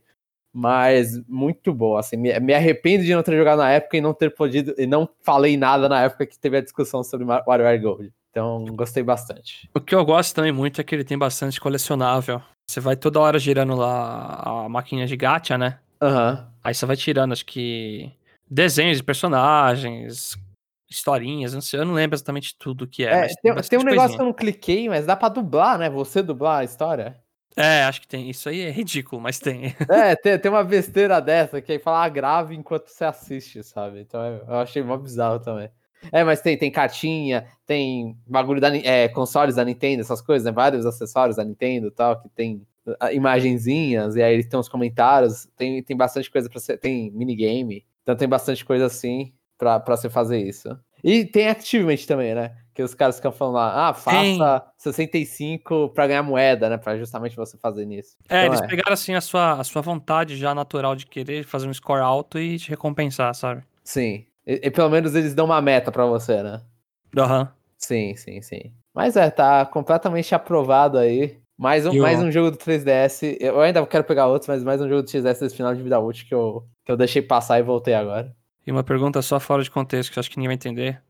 [0.53, 1.99] mas muito boa.
[1.99, 4.85] Assim, me, me, arrependo de não ter jogado na época e não ter podido e
[4.85, 8.13] não falei nada na época que teve a discussão sobre WarioWare Gold.
[8.29, 9.69] Então, gostei bastante.
[9.73, 12.41] O que eu gosto também muito é que ele tem bastante colecionável.
[12.65, 15.79] Você vai toda hora girando lá a máquina de gacha, né?
[16.01, 16.31] Aham.
[16.31, 16.51] Uhum.
[16.63, 18.11] Aí você vai tirando, acho que
[18.49, 20.37] desenhos de personagens,
[20.89, 23.25] historinhas, não sei, eu não lembro exatamente tudo que é.
[23.25, 25.89] é tem, tem, um negócio que eu não cliquei, mas dá pra dublar, né?
[25.89, 27.19] Você dublar a história.
[27.55, 28.29] É, acho que tem.
[28.29, 29.75] Isso aí é ridículo, mas tem.
[29.89, 34.01] É, tem, tem uma besteira dessa que aí fala ah, grave enquanto você assiste, sabe?
[34.01, 35.69] Então eu achei mó bizarro também.
[36.11, 40.51] É, mas tem, tem cartinha, tem bagulho da é, consoles da Nintendo, essas coisas, né?
[40.51, 42.65] Vários acessórios da Nintendo e tal, que tem
[42.99, 46.77] ah, imagenzinhas, e aí tem uns comentários, tem, tem bastante coisa para ser.
[46.77, 50.69] Tem minigame, então tem bastante coisa assim pra você fazer isso.
[51.03, 52.55] E tem Achievement também, né?
[52.73, 54.91] Que os caras ficam falando lá, ah, faça Sim.
[54.91, 56.77] 65 para ganhar moeda, né?
[56.77, 58.15] Para justamente você fazer nisso.
[58.29, 58.67] É, então, eles é.
[58.67, 62.39] pegaram assim a sua, a sua vontade já natural de querer fazer um score alto
[62.39, 63.63] e te recompensar, sabe?
[63.83, 64.25] Sim.
[64.45, 66.61] E, e pelo menos eles dão uma meta pra você, né?
[67.17, 67.41] Aham.
[67.41, 67.47] Uhum.
[67.77, 68.73] Sim, sim, sim.
[68.93, 71.41] Mas é, tá completamente aprovado aí.
[71.57, 73.37] Mais um, mais um jogo do 3DS.
[73.39, 75.99] Eu ainda quero pegar outros, mas mais um jogo do 3DS desse final de vida
[75.99, 78.35] útil que eu, que eu deixei passar e voltei agora.
[78.65, 81.01] E uma pergunta só fora de contexto, que acho que ninguém vai entender.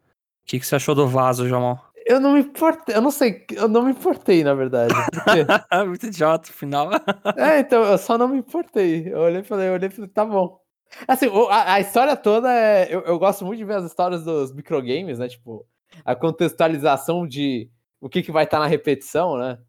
[0.44, 1.80] O que, que você achou do vaso, João?
[2.06, 4.94] Eu não me importei, eu não sei, eu não me importei, na verdade.
[5.86, 6.90] Muito idiota, o final.
[7.38, 9.08] é, então, eu só não me importei.
[9.08, 10.60] Eu olhei e falei, eu olhei e falei, tá bom.
[11.08, 12.94] Assim, a, a história toda é.
[12.94, 15.28] Eu, eu, gosto muito de ver as histórias dos microgames, né?
[15.28, 15.66] Tipo,
[16.04, 19.60] a contextualização de o que, que vai estar tá na repetição, né?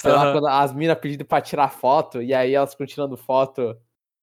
[0.00, 0.16] Sei uhum.
[0.16, 3.76] lá, quando as minas pedindo pra tirar foto, e aí elas ficam tirando foto,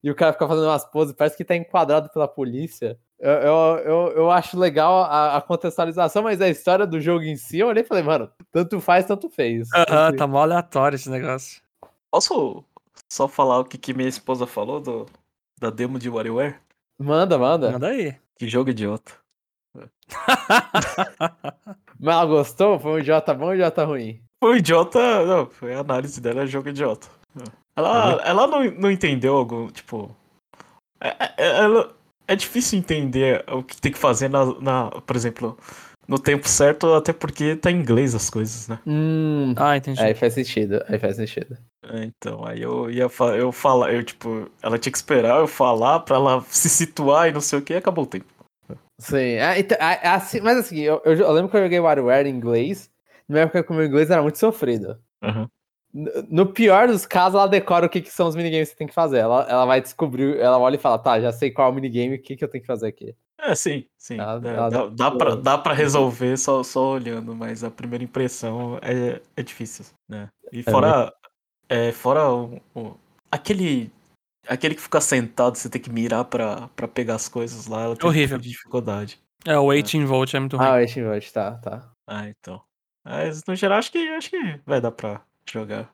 [0.03, 2.99] e o cara fica fazendo umas poses, parece que tá enquadrado pela polícia.
[3.17, 7.37] Eu, eu, eu, eu acho legal a, a, contextualização, mas a história do jogo em
[7.37, 9.69] si, eu olhei e falei, mano, tanto faz, tanto fez.
[9.73, 11.61] Aham, uhum, tá mó aleatório esse negócio.
[12.11, 12.65] Posso
[13.09, 15.05] só falar o que, que minha esposa falou do,
[15.57, 16.57] da demo de WarioWare?
[16.99, 17.71] Manda, manda.
[17.71, 18.13] Manda aí.
[18.37, 19.13] Que jogo idiota.
[21.99, 22.77] Mas ela gostou?
[22.77, 24.21] Foi um idiota bom ou um idiota ruim?
[24.43, 25.25] Foi um idiota.
[25.25, 27.07] Não, foi a análise dela, é jogo idiota.
[27.75, 28.21] Ela, uhum.
[28.23, 30.15] ela não, não entendeu algo, tipo.
[31.01, 31.95] É, é, é, ela,
[32.27, 35.57] é difícil entender o que tem que fazer na, na, por exemplo,
[36.07, 38.79] no tempo certo, até porque tá em inglês as coisas, né?
[38.85, 40.01] Hum, ah, entendi.
[40.01, 41.57] Aí faz sentido, aí faz sentido.
[41.83, 45.99] É, então, aí eu ia eu falar, eu tipo, ela tinha que esperar eu falar
[46.01, 48.25] pra ela se situar e não sei o que, e acabou o tempo.
[48.99, 52.27] Sim, é, então, é, assim, mas assim, eu, eu, eu, lembro que eu joguei WarioWare
[52.27, 52.89] em inglês,
[53.27, 54.97] na época que o meu inglês era muito sofrido.
[55.21, 55.47] Uhum.
[55.93, 58.87] No pior dos casos, ela decora o que, que são os minigames que você tem
[58.87, 59.19] que fazer.
[59.19, 62.15] Ela, ela vai descobrir, ela olha e fala, tá, já sei qual é o minigame,
[62.15, 63.15] o que, que eu tenho que fazer aqui.
[63.39, 64.19] É, sim, sim.
[64.19, 68.03] Ela, é, ela dá, dá, pra, dá pra resolver só, só olhando, mas a primeira
[68.03, 70.29] impressão é, é difícil, né?
[70.51, 71.13] E é fora,
[71.69, 72.97] é, fora o, o,
[73.29, 73.91] aquele
[74.47, 77.95] aquele que fica sentado, você tem que mirar pra, pra pegar as coisas lá, ela
[77.95, 78.37] tem Horrível.
[78.37, 79.21] Um de dificuldade.
[79.45, 80.65] É, o 18 volt é muito ruim.
[80.65, 81.91] Ah, o 18 volt, tá, tá.
[82.07, 82.61] Ah, então.
[83.05, 85.21] Mas no geral acho que acho que vai dar pra
[85.51, 85.93] jogar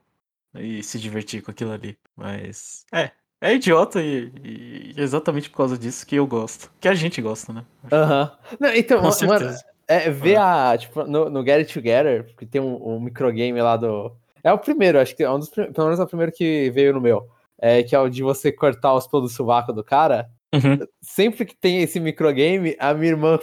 [0.55, 1.97] e se divertir com aquilo ali.
[2.15, 6.71] Mas é, é idiota e, e exatamente por causa disso que eu gosto.
[6.79, 7.65] Que a gente gosta, né?
[7.91, 8.31] Aham.
[8.59, 8.67] Uhum.
[8.75, 9.55] Então, com mano,
[9.87, 10.71] é, ver ah.
[10.71, 10.77] a.
[10.77, 14.15] Tipo, no, no Get It Together, que tem um, um microgame lá do.
[14.43, 16.93] É o primeiro, acho que é um dos pelo menos é o primeiro que veio
[16.93, 17.27] no meu.
[17.61, 20.29] É, que é o de você cortar os pelos do sovaco do cara.
[20.53, 20.87] Uhum.
[21.01, 23.37] Sempre que tem esse microgame, a minha irmã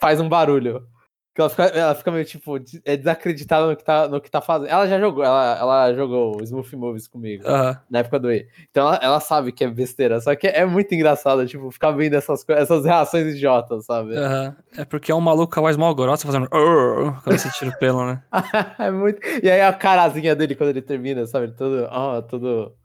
[0.00, 0.86] faz um barulho.
[1.34, 4.42] Que ela fica, ela fica meio, tipo, é desacreditada no que tá, no que tá
[4.42, 4.68] fazendo.
[4.68, 7.74] Ela já jogou, ela, ela jogou Smooth Movies comigo, uhum.
[7.88, 8.46] na época do E.
[8.70, 12.16] Então ela, ela, sabe que é besteira, só que é muito engraçado, tipo, ficar vendo
[12.16, 14.14] essas, essas reações idiotas, sabe?
[14.14, 14.54] Uhum.
[14.76, 17.78] É porque é um maluco com a voz mal grossa fazendo quando você tira o
[17.78, 18.22] pelo, né?
[18.78, 19.18] é muito...
[19.42, 21.50] E aí a carazinha dele quando ele termina, sabe?
[21.52, 22.76] Todo, oh, todo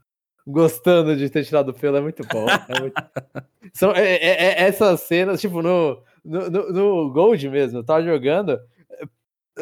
[0.46, 2.46] gostando de ter tirado o pelo, é muito bom.
[2.48, 2.94] É muito...
[3.74, 8.58] São, é, é, é, essas cenas, tipo, no no, no, Gold mesmo, eu tava jogando.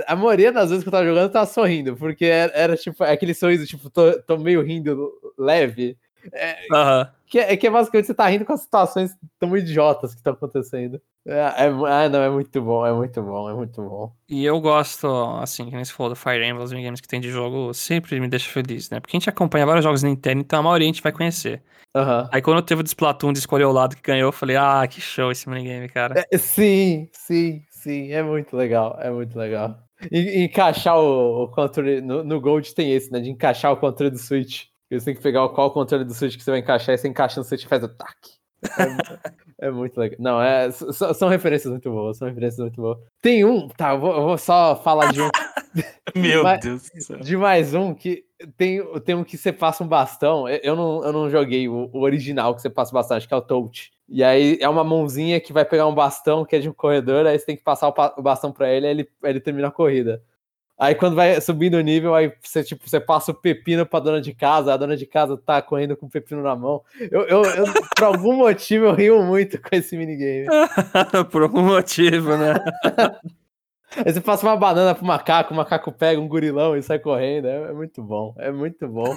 [0.07, 3.03] A maioria das vezes que eu tava jogando, eu tava sorrindo, porque era, era tipo
[3.03, 5.97] aquele sorriso, tipo, tô, tô meio rindo leve.
[6.33, 7.07] É, uhum.
[7.27, 10.33] que, é, que é basicamente você tá rindo com as situações tão idiotas que estão
[10.33, 11.01] acontecendo.
[11.27, 14.13] É, é, ah, não, é muito bom, é muito bom, é muito bom.
[14.29, 15.09] E eu gosto,
[15.41, 18.21] assim, que nem se falou do Fire Emblem, os games que tem de jogo, sempre
[18.21, 19.01] me deixa feliz, né?
[19.01, 21.63] Porque a gente acompanha vários jogos Nintendo, então a maioria a gente vai conhecer.
[21.97, 22.29] Uhum.
[22.31, 25.01] Aí quando teve o Splatoon de escolher o lado que ganhou, eu falei, ah, que
[25.01, 26.27] show esse minigame, cara.
[26.31, 29.77] É, sim, sim, sim, é muito legal, é muito legal.
[30.13, 34.11] E, encaixar o, o controle, no, no, Gold tem esse, né, de encaixar o controle
[34.11, 34.65] do Switch.
[34.91, 37.41] Você tem que pegar qual controle do Switch que você vai encaixar, e você encaixa
[37.41, 38.17] no Switch e faz o tac.
[39.61, 40.17] É, é muito legal.
[40.21, 42.99] Não, é, são referências muito boas, são referências muito boas.
[43.21, 45.29] Tem um, tá, eu vou, eu vou só falar de um.
[46.15, 47.19] Meu Deus do céu.
[47.19, 48.25] De mais um que
[48.57, 50.49] tem, tem um que você passa um bastão.
[50.49, 53.35] Eu não, eu não joguei o, o original que você passa o bastão, acho que
[53.35, 53.91] é o Touch.
[54.09, 57.27] E aí é uma mãozinha que vai pegar um bastão que é de um corredor,
[57.27, 60.23] aí você tem que passar o, bastão para ele, aí ele, ele termina a corrida.
[60.79, 64.21] Aí quando vai subindo o nível, aí você, tipo, você passa o pepino pra dona
[64.21, 66.83] de casa, a dona de casa tá correndo com o pepino na mão.
[67.11, 67.65] Eu, eu, eu
[67.97, 70.47] por algum motivo, eu rio muito com esse minigame.
[71.33, 72.55] por algum motivo, né?
[73.97, 77.47] Aí você passa uma banana pro macaco, o macaco pega um gurilão e sai correndo.
[77.47, 79.17] É, é muito bom, é muito bom.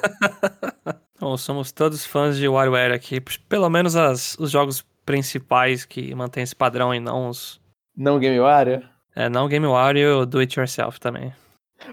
[1.20, 3.20] bom, somos todos fãs de WarioWare aqui.
[3.50, 7.60] Pelo menos as, os jogos principais que mantêm esse padrão e não os...
[7.98, 8.82] Não Game Wario?
[9.14, 11.34] É, não Game Wario, Do It Yourself também.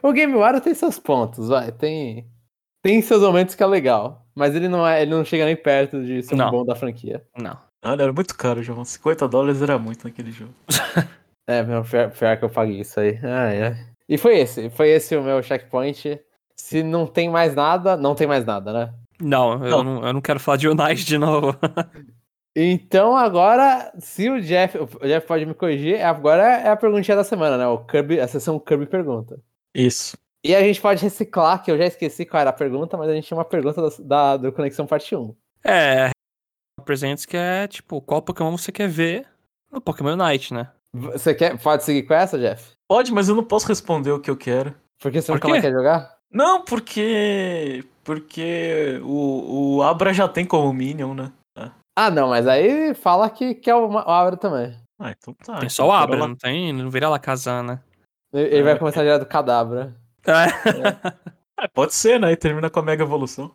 [0.02, 1.72] O Game Wario tem seus pontos, vai.
[1.72, 2.26] Tem,
[2.82, 4.26] tem seus momentos que é legal.
[4.34, 6.48] Mas ele não, é, ele não chega nem perto de ser não.
[6.48, 7.24] um bom da franquia.
[7.36, 7.58] Não.
[7.82, 8.84] Ah, era muito caro, João.
[8.84, 10.52] 50 dólares era muito naquele jogo.
[11.48, 13.20] É, meu, pior, pior que eu paguei isso aí.
[13.22, 13.76] Ai, ai.
[14.08, 16.20] E foi esse, foi esse o meu checkpoint.
[16.56, 18.94] Se não tem mais nada, não tem mais nada, né?
[19.20, 21.56] Não, eu não, eu não quero falar de Unite de novo.
[22.58, 27.22] Então agora, se o Jeff, o Jeff pode me corrigir, agora é a perguntinha da
[27.22, 27.66] semana, né?
[27.66, 29.38] O Kirby, a sessão Kirby pergunta.
[29.76, 30.16] Isso.
[30.44, 33.14] E a gente pode reciclar, que eu já esqueci qual era a pergunta, mas a
[33.14, 35.34] gente tinha uma pergunta da, da do Conexão Parte 1.
[35.64, 36.10] É,
[36.84, 39.26] presentes que é tipo, qual Pokémon você quer ver
[39.70, 40.70] no Pokémon Unite, né?
[40.94, 42.70] Você quer, pode seguir com essa, Jeff?
[42.88, 44.74] Pode, mas eu não posso responder o que eu quero.
[45.00, 46.16] Porque você Por nunca mais quer jogar?
[46.32, 47.84] Não, porque.
[48.02, 51.32] Porque o, o Abra já tem como Minion, né?
[51.98, 54.76] Ah, não, mas aí fala que quer o, o Abra também.
[54.98, 55.54] Ah, então tá.
[55.54, 57.80] tem então só o Abra, lá- não tem, não vira Lakazan, né?
[58.32, 58.78] Ele, vai É.
[58.78, 59.94] começar direto do Cadabra.
[60.26, 61.12] É.
[61.58, 62.32] Ah, pode ser, né?
[62.32, 63.54] E termina com a Mega Evolução.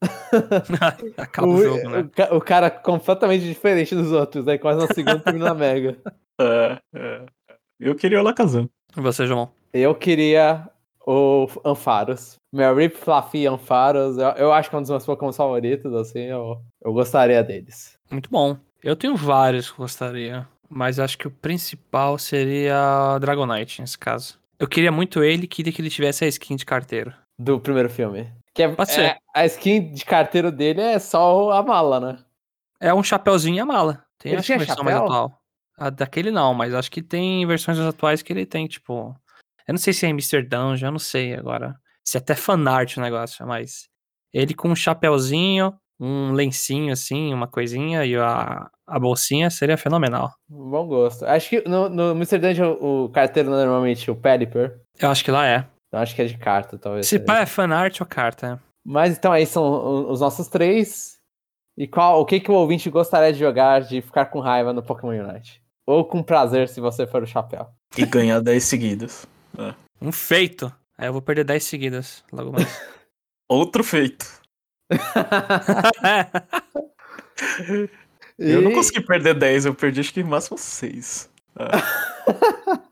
[1.16, 1.98] Acaba o, jogo, né?
[2.00, 5.96] o ca- o cara completamente diferente dos outros, aí quase na segunda termina na Mega.
[6.40, 7.26] É, é.
[7.80, 8.68] Eu queria o Lakazan.
[8.96, 9.50] E você, João?
[9.72, 10.68] Eu queria
[11.04, 12.36] o Ampharos.
[12.54, 16.20] Meu Rip Fluffy Ampharos, eu, eu acho que é um dos meus Pokémon favoritos, assim,
[16.20, 17.98] eu, eu gostaria deles.
[18.08, 18.56] Muito bom.
[18.84, 24.38] Eu tenho vários que gostaria, mas acho que o principal seria Dragonite, nesse caso.
[24.58, 27.14] Eu queria muito ele e queria que ele tivesse a skin de carteiro.
[27.38, 28.32] Do primeiro filme.
[28.54, 29.02] Que é, Pode ser.
[29.04, 32.18] é- a skin de carteiro dele é só a mala, né?
[32.80, 34.04] É um chapeuzinho e a mala.
[34.18, 35.06] Tem Ele acho tinha versão mais chapéu?
[35.12, 35.42] atual.
[35.76, 39.14] A daquele não, mas acho que tem versões atuais que ele tem, tipo.
[39.66, 40.42] Eu não sei se é.
[40.42, 41.76] Dungeon, eu não sei agora.
[42.04, 43.88] Se é até fanart o negócio, mas.
[44.32, 50.32] Ele com um chapeuzinho, um lencinho assim, uma coisinha e a, a bolsinha seria fenomenal.
[50.48, 51.24] Bom gosto.
[51.24, 52.38] Acho que no, no Mr.
[52.38, 54.80] Dungeon o carteiro não é normalmente o Pelipper.
[54.98, 55.66] Eu acho que lá é.
[55.88, 57.06] Então acho que é de carta, talvez.
[57.06, 58.60] Se pá é fanart ou carta.
[58.84, 61.18] Mas então aí são os nossos três.
[61.76, 64.82] E qual, o que, que o ouvinte gostaria de jogar de ficar com raiva no
[64.82, 65.62] Pokémon Unite?
[65.86, 67.68] Ou com prazer se você for o chapéu.
[67.96, 69.26] E ganhar 10 seguidos.
[70.00, 70.72] Um feito.
[70.96, 72.66] Aí eu vou perder 10 seguidas logo mais.
[73.48, 74.26] Outro feito.
[78.38, 81.28] Eu não consegui perder 10, eu perdi acho que máximo 6.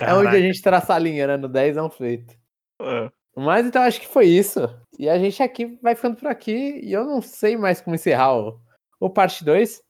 [0.00, 1.36] É onde a gente traça a linha, né?
[1.36, 2.34] No 10 é um feito.
[2.80, 3.10] É.
[3.36, 4.60] Mas então acho que foi isso.
[4.98, 6.80] E a gente aqui vai ficando por aqui.
[6.82, 8.58] E eu não sei mais como encerrar o,
[8.98, 9.82] o parte 2.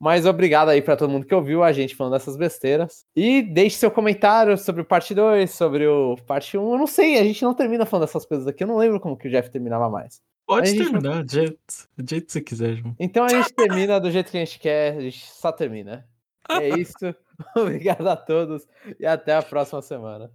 [0.00, 3.04] Mas obrigado aí pra todo mundo que ouviu a gente falando dessas besteiras.
[3.14, 6.72] E deixe seu comentário sobre o parte 2, sobre o parte 1.
[6.72, 8.64] Eu não sei, a gente não termina falando dessas coisas aqui.
[8.64, 10.20] Eu não lembro como que o Jeff terminava mais.
[10.46, 11.58] Pode gente terminar, do jeito,
[11.96, 12.94] do jeito que você quiser, João.
[12.98, 16.06] Então a gente termina do jeito que a gente quer, a gente só termina.
[16.48, 17.14] É isso.
[17.56, 18.66] Obrigado a todos
[18.98, 20.30] e até a próxima semana.